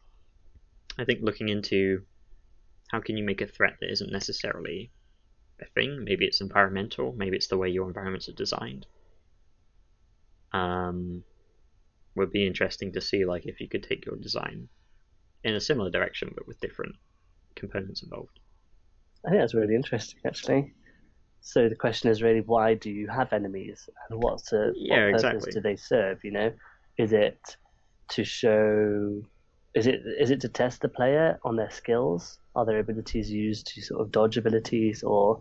[0.97, 2.03] I think looking into
[2.89, 4.91] how can you make a threat that isn't necessarily
[5.61, 8.85] a thing, maybe it's environmental, maybe it's the way your environments are designed
[10.51, 11.23] um,
[12.15, 14.67] would be interesting to see like if you could take your design
[15.43, 16.95] in a similar direction but with different
[17.55, 18.39] components involved.
[19.25, 20.73] I think that's really interesting, actually.
[21.41, 25.21] So the question is really, why do you have enemies, and what's a, Yeah, what
[25.21, 25.51] purpose exactly.
[25.53, 26.19] do they serve?
[26.23, 26.51] You know,
[26.97, 27.39] is it
[28.09, 29.21] to show?
[29.75, 32.39] Is it is it to test the player on their skills?
[32.55, 35.39] Are their abilities used to sort of dodge abilities, or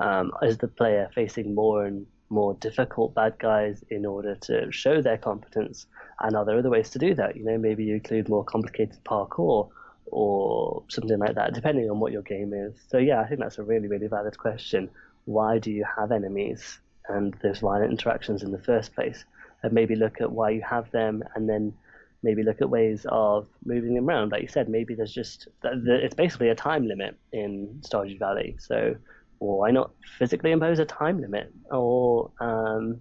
[0.00, 5.02] um, is the player facing more and more difficult bad guys in order to show
[5.02, 5.86] their competence?
[6.20, 7.36] And are there other ways to do that?
[7.36, 9.68] You know, maybe you include more complicated parkour
[10.06, 12.74] or something like that, depending on what your game is.
[12.88, 14.90] So yeah, I think that's a really, really valid question.
[15.24, 19.24] Why do you have enemies and those violent interactions in the first place?
[19.62, 21.72] And maybe look at why you have them, and then
[22.22, 24.32] maybe look at ways of moving them around.
[24.32, 28.56] Like you said, maybe there's just it's basically a time limit in Stardew Valley.
[28.58, 28.96] So
[29.38, 33.00] why not physically impose a time limit, or um,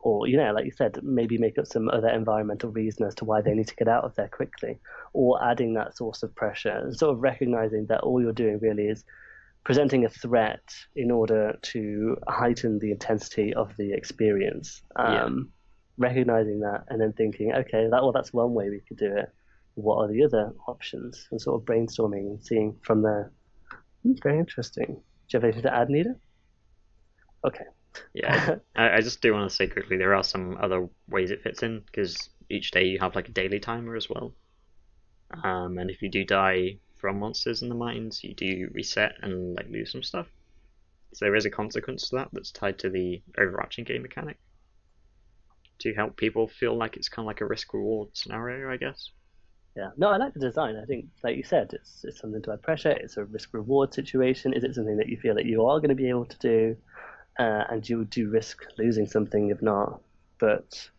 [0.00, 3.24] or you know, like you said, maybe make up some other environmental reason as to
[3.24, 4.78] why they need to get out of there quickly,
[5.12, 8.84] or adding that source of pressure, and sort of recognizing that all you're doing really
[8.84, 9.04] is
[9.64, 10.62] presenting a threat
[10.96, 14.82] in order to heighten the intensity of the experience.
[14.96, 15.50] Um,
[15.98, 19.30] Recognizing that, and then thinking, okay, that well, that's one way we could do it.
[19.74, 21.28] What are the other options?
[21.30, 23.32] And sort of brainstorming and seeing from there.
[24.02, 24.86] Hmm, Very interesting.
[24.86, 24.92] Do
[25.28, 26.14] you have anything to add, Nida?
[27.46, 27.64] Okay.
[28.14, 31.42] Yeah, I, I just do want to say quickly there are some other ways it
[31.42, 34.34] fits in because each day you have like a daily timer as well.
[35.44, 39.56] Um, and if you do die from monsters in the mines, you do reset and
[39.56, 40.26] like lose some stuff.
[41.14, 44.38] So there is a consequence to that that's tied to the overarching game mechanic
[45.80, 49.10] to help people feel like it's kind of like a risk reward scenario, I guess.
[49.76, 50.76] Yeah, no, I like the design.
[50.76, 52.90] I think, like you said, it's it's something to add pressure.
[52.90, 54.52] It's a risk reward situation.
[54.52, 56.76] Is it something that you feel that you are going to be able to do,
[57.38, 60.00] uh, and you do risk losing something if not?
[60.38, 60.90] But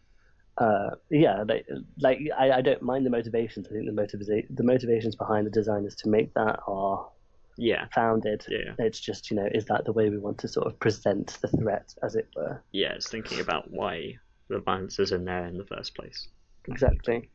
[0.58, 1.66] uh, yeah, like,
[1.99, 3.68] like I, I don't mind the motivations.
[3.68, 7.10] I think the motiva- the motivations behind the designers to make that are
[7.58, 8.45] Yeah, founded.
[8.49, 11.38] yeah, It's just you know, is that the way we want to sort of present
[11.41, 12.64] the threat, as it were?
[12.72, 12.93] yeah.
[12.93, 14.16] It's thinking about why
[14.49, 16.28] the violence is in there in the first place.
[16.68, 17.30] Exactly.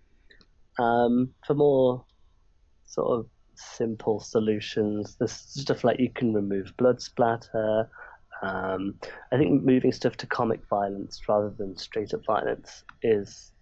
[0.78, 2.04] Um, for more
[2.84, 7.90] sort of simple solutions, there's stuff like you can remove blood splatter.
[8.42, 8.98] Um,
[9.32, 13.52] I think moving stuff to comic violence rather than straight up violence is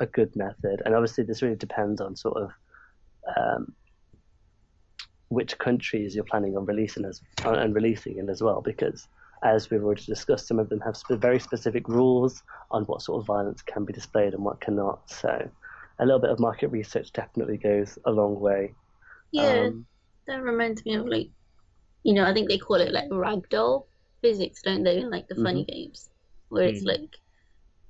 [0.00, 0.82] a good method.
[0.84, 2.50] And obviously, this really depends on sort of
[3.36, 3.74] um,
[5.28, 9.06] which countries you're planning on releasing as and releasing in as well, because
[9.44, 13.20] as we've already discussed, some of them have sp- very specific rules on what sort
[13.20, 15.08] of violence can be displayed and what cannot.
[15.10, 15.50] So,
[16.00, 18.74] a little bit of market research definitely goes a long way.
[19.32, 19.86] Yeah, Um,
[20.26, 21.28] that reminds me of like,
[22.02, 23.84] you know, I think they call it like ragdoll
[24.22, 24.98] physics, don't they?
[24.98, 26.08] In like the funny games,
[26.48, 26.86] where it's Mm.
[26.86, 27.16] like,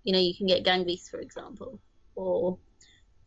[0.05, 1.81] you know, you can get Gang Beasts, for example,
[2.15, 2.59] or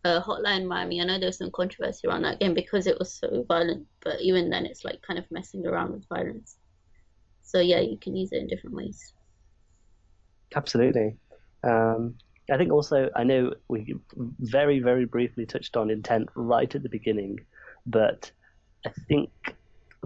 [0.04, 1.02] uh, Hotline Miami.
[1.02, 4.22] I know there was some controversy around that game because it was so violent, but
[4.22, 6.58] even then, it's like kind of messing around with violence.
[7.43, 9.14] So yeah, you can use it in different ways.
[10.56, 11.18] Absolutely.
[11.64, 12.16] Um,
[12.52, 13.95] I think also, I know we
[14.39, 17.38] very, very briefly touched on intent right at the beginning,
[17.86, 18.32] but
[18.86, 19.30] I think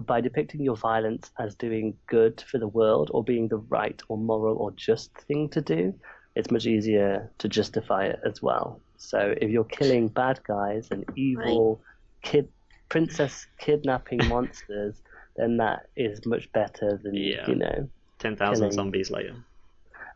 [0.04, 4.18] by depicting your violence as doing good for the world or being the right or
[4.18, 5.94] moral or just thing to do,
[6.34, 8.80] it's much easier to justify it as well.
[8.98, 11.80] So if you're killing bad guys and evil
[12.22, 12.48] kid
[12.88, 15.00] princess kidnapping monsters,
[15.36, 17.48] then that is much better than Yeah.
[17.48, 17.88] you know
[18.18, 19.34] Ten thousand zombies later.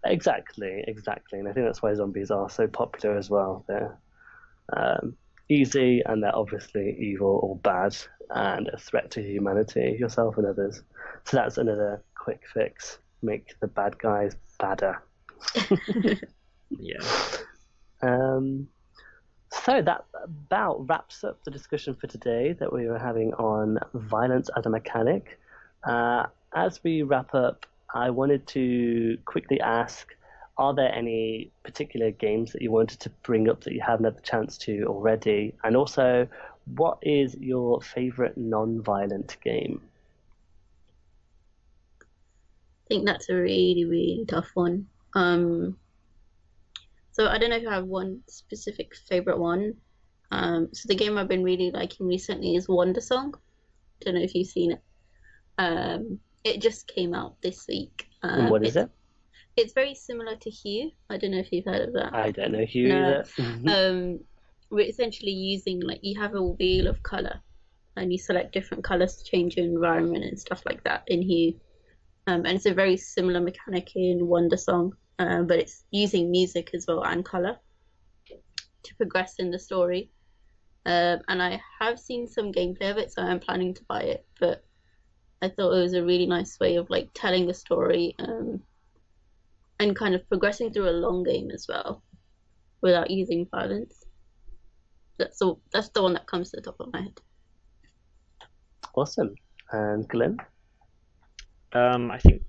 [0.04, 3.64] Exactly, exactly, and I think that's why zombies are so popular as well.
[3.68, 3.98] They're
[4.72, 5.16] um,
[5.50, 7.96] easy, and they're obviously evil or bad,
[8.30, 10.82] and a threat to humanity, yourself and others.
[11.24, 15.02] So that's another quick fix: make the bad guys badder.
[16.78, 17.00] Yeah.
[18.02, 18.68] Um,
[19.52, 24.48] so that about wraps up the discussion for today that we were having on violence
[24.56, 25.40] as a mechanic.
[25.84, 30.06] Uh, as we wrap up, I wanted to quickly ask
[30.60, 34.18] Are there any particular games that you wanted to bring up that you haven't had
[34.18, 35.54] the chance to already?
[35.64, 36.28] And also,
[36.76, 39.80] what is your favorite non violent game?
[42.02, 44.86] I think that's a really, really tough one.
[45.14, 45.78] Um,
[47.12, 49.72] so I don't know if I have one specific favorite one.
[50.30, 53.32] Um, so the game I've been really liking recently is Wandersong.
[54.02, 54.82] Don't know if you've seen it.
[55.56, 58.08] Um, it just came out this week.
[58.22, 58.90] Um, what is it?
[59.56, 60.90] It's very similar to Hue.
[61.08, 62.14] I don't know if you've heard of that.
[62.14, 63.22] I don't know Hue No.
[63.38, 63.66] either.
[63.68, 64.20] um,
[64.70, 67.40] we're essentially using like you have a wheel of color,
[67.96, 71.60] and you select different colors to change your environment and stuff like that in Hue.
[72.26, 76.86] Um, and it's a very similar mechanic in Wandersong, um, but it's using music as
[76.86, 77.58] well and color
[78.84, 80.10] to progress in the story.
[80.86, 84.26] Um, and I have seen some gameplay of it, so I'm planning to buy it.
[84.38, 84.64] But
[85.42, 88.62] I thought it was a really nice way of like telling the story um,
[89.80, 92.02] and kind of progressing through a long game as well,
[92.82, 94.04] without using violence.
[95.18, 97.20] That's the that's the one that comes to the top of my head.
[98.94, 99.34] Awesome.
[99.72, 100.38] And Glyn?
[101.72, 102.42] Um, I think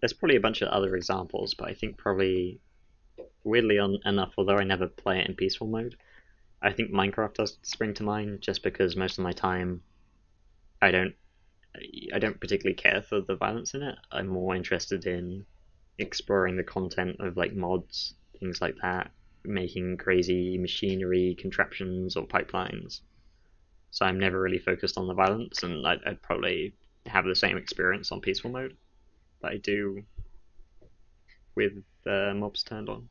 [0.00, 2.60] there's probably a bunch of other examples, but I think probably
[3.44, 5.96] weirdly on, enough, although I never play it in peaceful mode,
[6.62, 9.82] I think Minecraft does spring to mind just because most of my time
[10.82, 11.14] I don't
[12.12, 13.96] I don't particularly care for the violence in it.
[14.10, 15.46] I'm more interested in
[16.00, 19.10] exploring the content of like mods, things like that,
[19.44, 23.00] making crazy machinery contraptions or pipelines.
[23.90, 26.74] So I'm never really focused on the violence, and I'd, I'd probably
[27.06, 28.76] have the same experience on peaceful mode
[29.42, 30.02] that I do
[31.54, 31.72] with
[32.04, 33.08] the mobs turned on.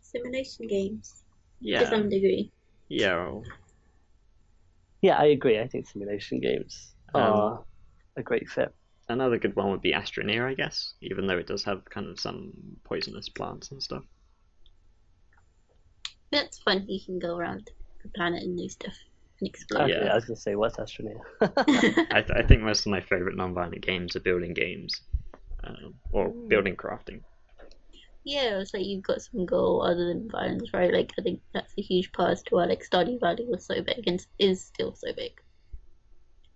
[0.00, 1.24] Simulation games.
[1.60, 1.80] Yeah.
[1.80, 2.50] To some degree.
[2.88, 3.16] Yeah.
[3.16, 3.44] Well,
[5.00, 5.58] Yeah, I agree.
[5.58, 7.64] I think simulation games Um, are
[8.16, 8.74] a great fit.
[9.08, 12.20] another good one would be Astroneer, I guess, even though it does have kind of
[12.20, 12.52] some
[12.84, 14.04] poisonous plants and stuff.
[16.30, 16.86] That's fun.
[16.88, 17.70] You can go around
[18.02, 18.94] the planet and do stuff
[19.40, 19.82] and explore.
[19.82, 20.12] Okay, yeah.
[20.12, 21.20] I was going to say, what's Astroneer?
[22.10, 25.02] I, th- I think most of my favorite non-violent games are building games,
[25.64, 27.20] um, or building crafting.
[28.24, 30.92] Yeah, it's like you've got some goal other than violence, right?
[30.92, 33.82] Like I think that's a huge part as to why like Stardew Valley was so
[33.82, 35.32] big and is still so big.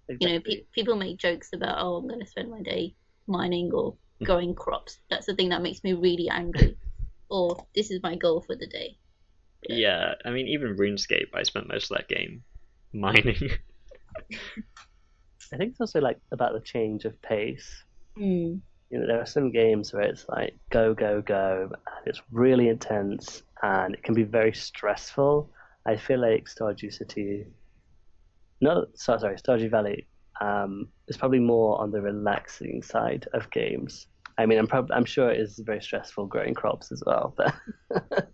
[0.08, 2.94] You know, pe- people make jokes about, oh, I'm going to spend my day
[3.26, 4.98] mining or growing crops.
[5.10, 6.76] That's the thing that makes me really angry.
[7.28, 8.96] or this is my goal for the day.
[9.68, 12.44] Yeah, I mean even RuneScape, I spent most of that game
[12.92, 13.50] mining.
[15.52, 17.84] I think it's also like about the change of pace.
[18.16, 18.60] Mm.
[18.90, 22.68] You know, there are some games where it's like go, go, go, and it's really
[22.68, 25.50] intense and it can be very stressful.
[25.84, 27.46] I feel like Stardew City,
[28.60, 30.06] no, so, sorry, Stardew Valley,
[30.40, 34.06] um, is probably more on the relaxing side of games.
[34.38, 37.54] I mean, I'm prob- I'm sure it is very stressful growing crops as well, but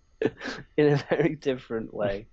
[0.76, 2.26] in a very different way.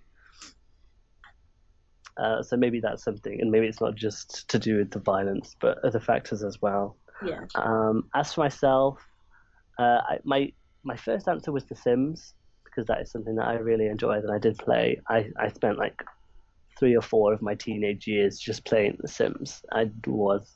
[2.17, 5.55] Uh, so maybe that's something, and maybe it's not just to do with the violence,
[5.61, 6.97] but other factors as well.
[7.23, 7.41] Yeah.
[7.55, 8.99] Um, as for myself,
[9.77, 10.51] uh, I, my
[10.83, 12.33] my first answer was The Sims
[12.65, 14.99] because that is something that I really enjoyed and I did play.
[15.09, 16.03] I, I spent like
[16.79, 19.61] three or four of my teenage years just playing The Sims.
[19.71, 20.49] I was,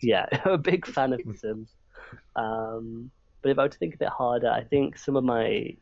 [0.00, 1.70] yeah, a big fan of The Sims.
[2.36, 3.10] Um,
[3.42, 5.76] but if I were to think a bit harder, I think some of my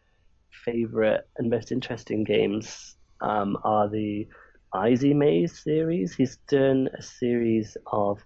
[0.64, 4.26] favorite and most interesting games um, are the
[4.74, 6.14] Eyezmaze series.
[6.14, 8.18] He's done a series of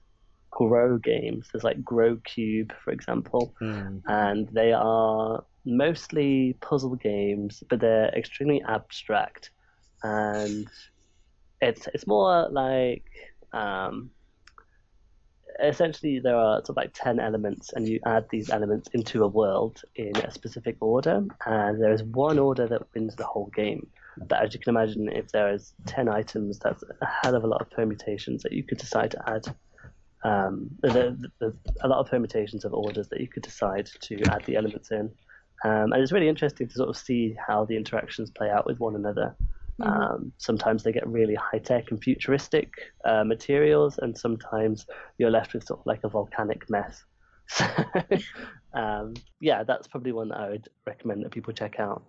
[0.51, 1.49] Grow games.
[1.53, 3.55] There's like Grow Cube, for example,
[4.07, 9.51] and they are mostly puzzle games, but they're extremely abstract,
[10.03, 10.67] and
[11.61, 13.05] it's it's more like
[13.53, 14.11] um,
[15.63, 19.29] essentially there are sort of like 10 elements and you add these elements into a
[19.29, 21.25] world in a specific order.
[21.47, 23.87] And there is one order that wins the whole game.
[24.29, 27.47] But as you can imagine if there is 10 items that's a hell of a
[27.47, 29.47] lot of permutations that you could decide to add
[30.25, 34.91] um, a lot of permutations of orders that you could decide to add the elements
[34.91, 35.11] in.
[35.65, 38.79] Um, and it's really interesting to sort of see how the interactions play out with
[38.79, 39.37] one another
[39.83, 42.73] um, sometimes they get really high tech and futuristic
[43.05, 44.87] uh, materials, and sometimes
[45.19, 47.05] you're left with sort of like a volcanic mess.
[47.49, 47.67] So,
[48.75, 52.03] um, yeah, that's probably one that I would recommend that people check out.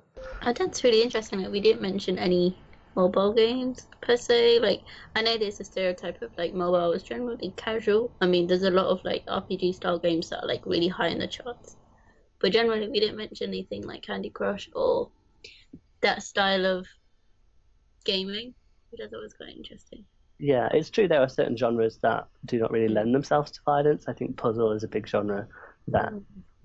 [0.43, 1.41] Oh, that's really interesting.
[1.41, 2.57] Like, we didn't mention any
[2.95, 4.59] mobile games per se.
[4.59, 4.81] Like,
[5.15, 8.11] I know there's a stereotype of like mobile is generally casual.
[8.21, 11.09] I mean, there's a lot of like RPG style games that are like really high
[11.09, 11.75] in the charts.
[12.39, 15.11] But generally, we didn't mention anything like Candy Crush or
[16.01, 16.87] that style of
[18.07, 18.53] gaming,
[18.89, 20.05] which I thought was quite interesting.
[20.39, 24.05] Yeah, it's true there are certain genres that do not really lend themselves to violence.
[24.07, 25.47] I think puzzle is a big genre
[25.89, 26.13] that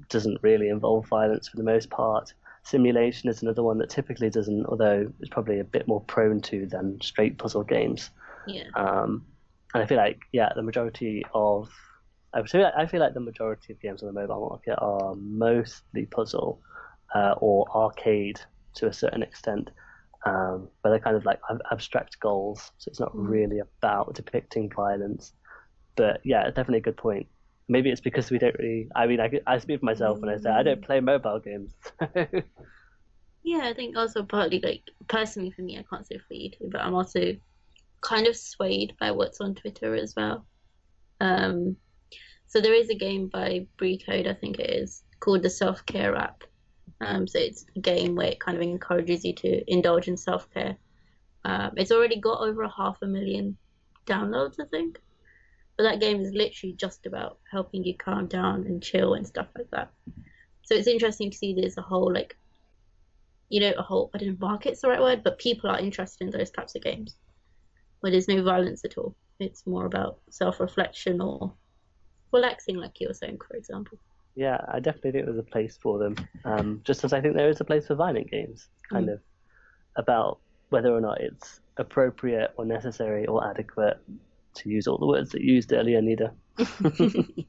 [0.08, 2.32] doesn't really involve violence for the most part.
[2.64, 6.66] Simulation is another one that typically doesn't, although it's probably a bit more prone to
[6.66, 8.10] than straight puzzle games.
[8.46, 8.68] Yeah.
[8.74, 9.26] Um,
[9.74, 11.70] and I feel like, yeah, the majority of
[12.34, 15.14] I feel like, I feel like the majority of games on the mobile market are
[15.16, 16.60] mostly puzzle
[17.14, 18.40] uh, or arcade
[18.74, 19.70] to a certain extent,
[20.24, 21.40] um, but they're kind of like
[21.70, 22.72] abstract goals.
[22.78, 25.32] So it's not really about depicting violence.
[25.96, 27.26] But yeah, definitely a good point.
[27.68, 28.88] Maybe it's because we don't really.
[28.94, 31.72] I mean, I, I speak for myself when I say I don't play mobile games.
[33.44, 36.68] Yeah, I think also partly like personally for me, I can't say for you two,
[36.70, 37.36] but I'm also
[38.00, 40.46] kind of swayed by what's on Twitter as well.
[41.20, 41.76] Um,
[42.46, 46.14] so there is a game by Brecode, I think it is, called the Self Care
[46.14, 46.44] App,
[47.02, 50.48] Um, so it's a game where it kind of encourages you to indulge in self
[50.54, 50.76] care.
[51.44, 53.56] Um, it's already got over a half a million
[54.06, 55.00] downloads, I think.
[55.76, 59.48] But that game is literally just about helping you calm down and chill and stuff
[59.56, 59.90] like that.
[60.62, 62.36] So it's interesting to see there's a whole like,
[63.48, 66.24] you know, a whole I don't know, market's the right word, but people are interested
[66.24, 67.16] in those types of games
[68.00, 69.16] where there's no violence at all.
[69.40, 71.52] It's more about self-reflection or
[72.32, 73.98] relaxing, like you were saying, for example.
[74.34, 76.16] Yeah, I definitely think there's a place for them.
[76.44, 79.14] Um, just as I think there is a place for violent games, kind mm.
[79.14, 79.20] of
[79.96, 80.38] about
[80.70, 83.98] whether or not it's appropriate or necessary or adequate
[84.54, 86.32] to use all the words that you used earlier, Nida.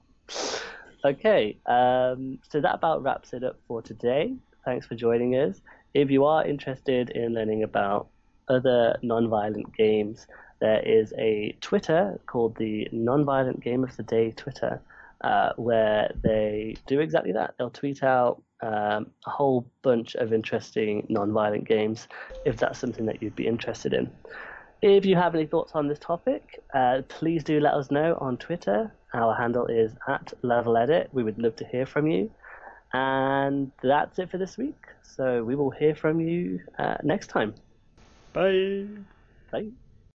[1.06, 4.34] okay, um, so that about wraps it up for today.
[4.66, 5.62] Thanks for joining us.
[5.94, 8.08] If you are interested in learning about
[8.48, 10.28] other non-violent games,
[10.60, 14.82] there is a Twitter called the Non-Violent Game of the Day Twitter,
[15.24, 17.56] uh, where they do exactly that.
[17.58, 22.08] They'll tweet out um, a whole bunch of interesting non-violent games,
[22.45, 24.12] if that's something that you'd be interested in.
[24.82, 28.38] If you have any thoughts on this topic, uh, please do let us know on
[28.38, 28.91] Twitter.
[29.14, 31.10] Our handle is at Level Edit.
[31.14, 32.30] We would love to hear from you.
[32.94, 34.86] And that's it for this week.
[35.02, 37.56] So we will hear from you uh, next time.
[38.34, 38.88] Bye.
[39.52, 39.72] Bye.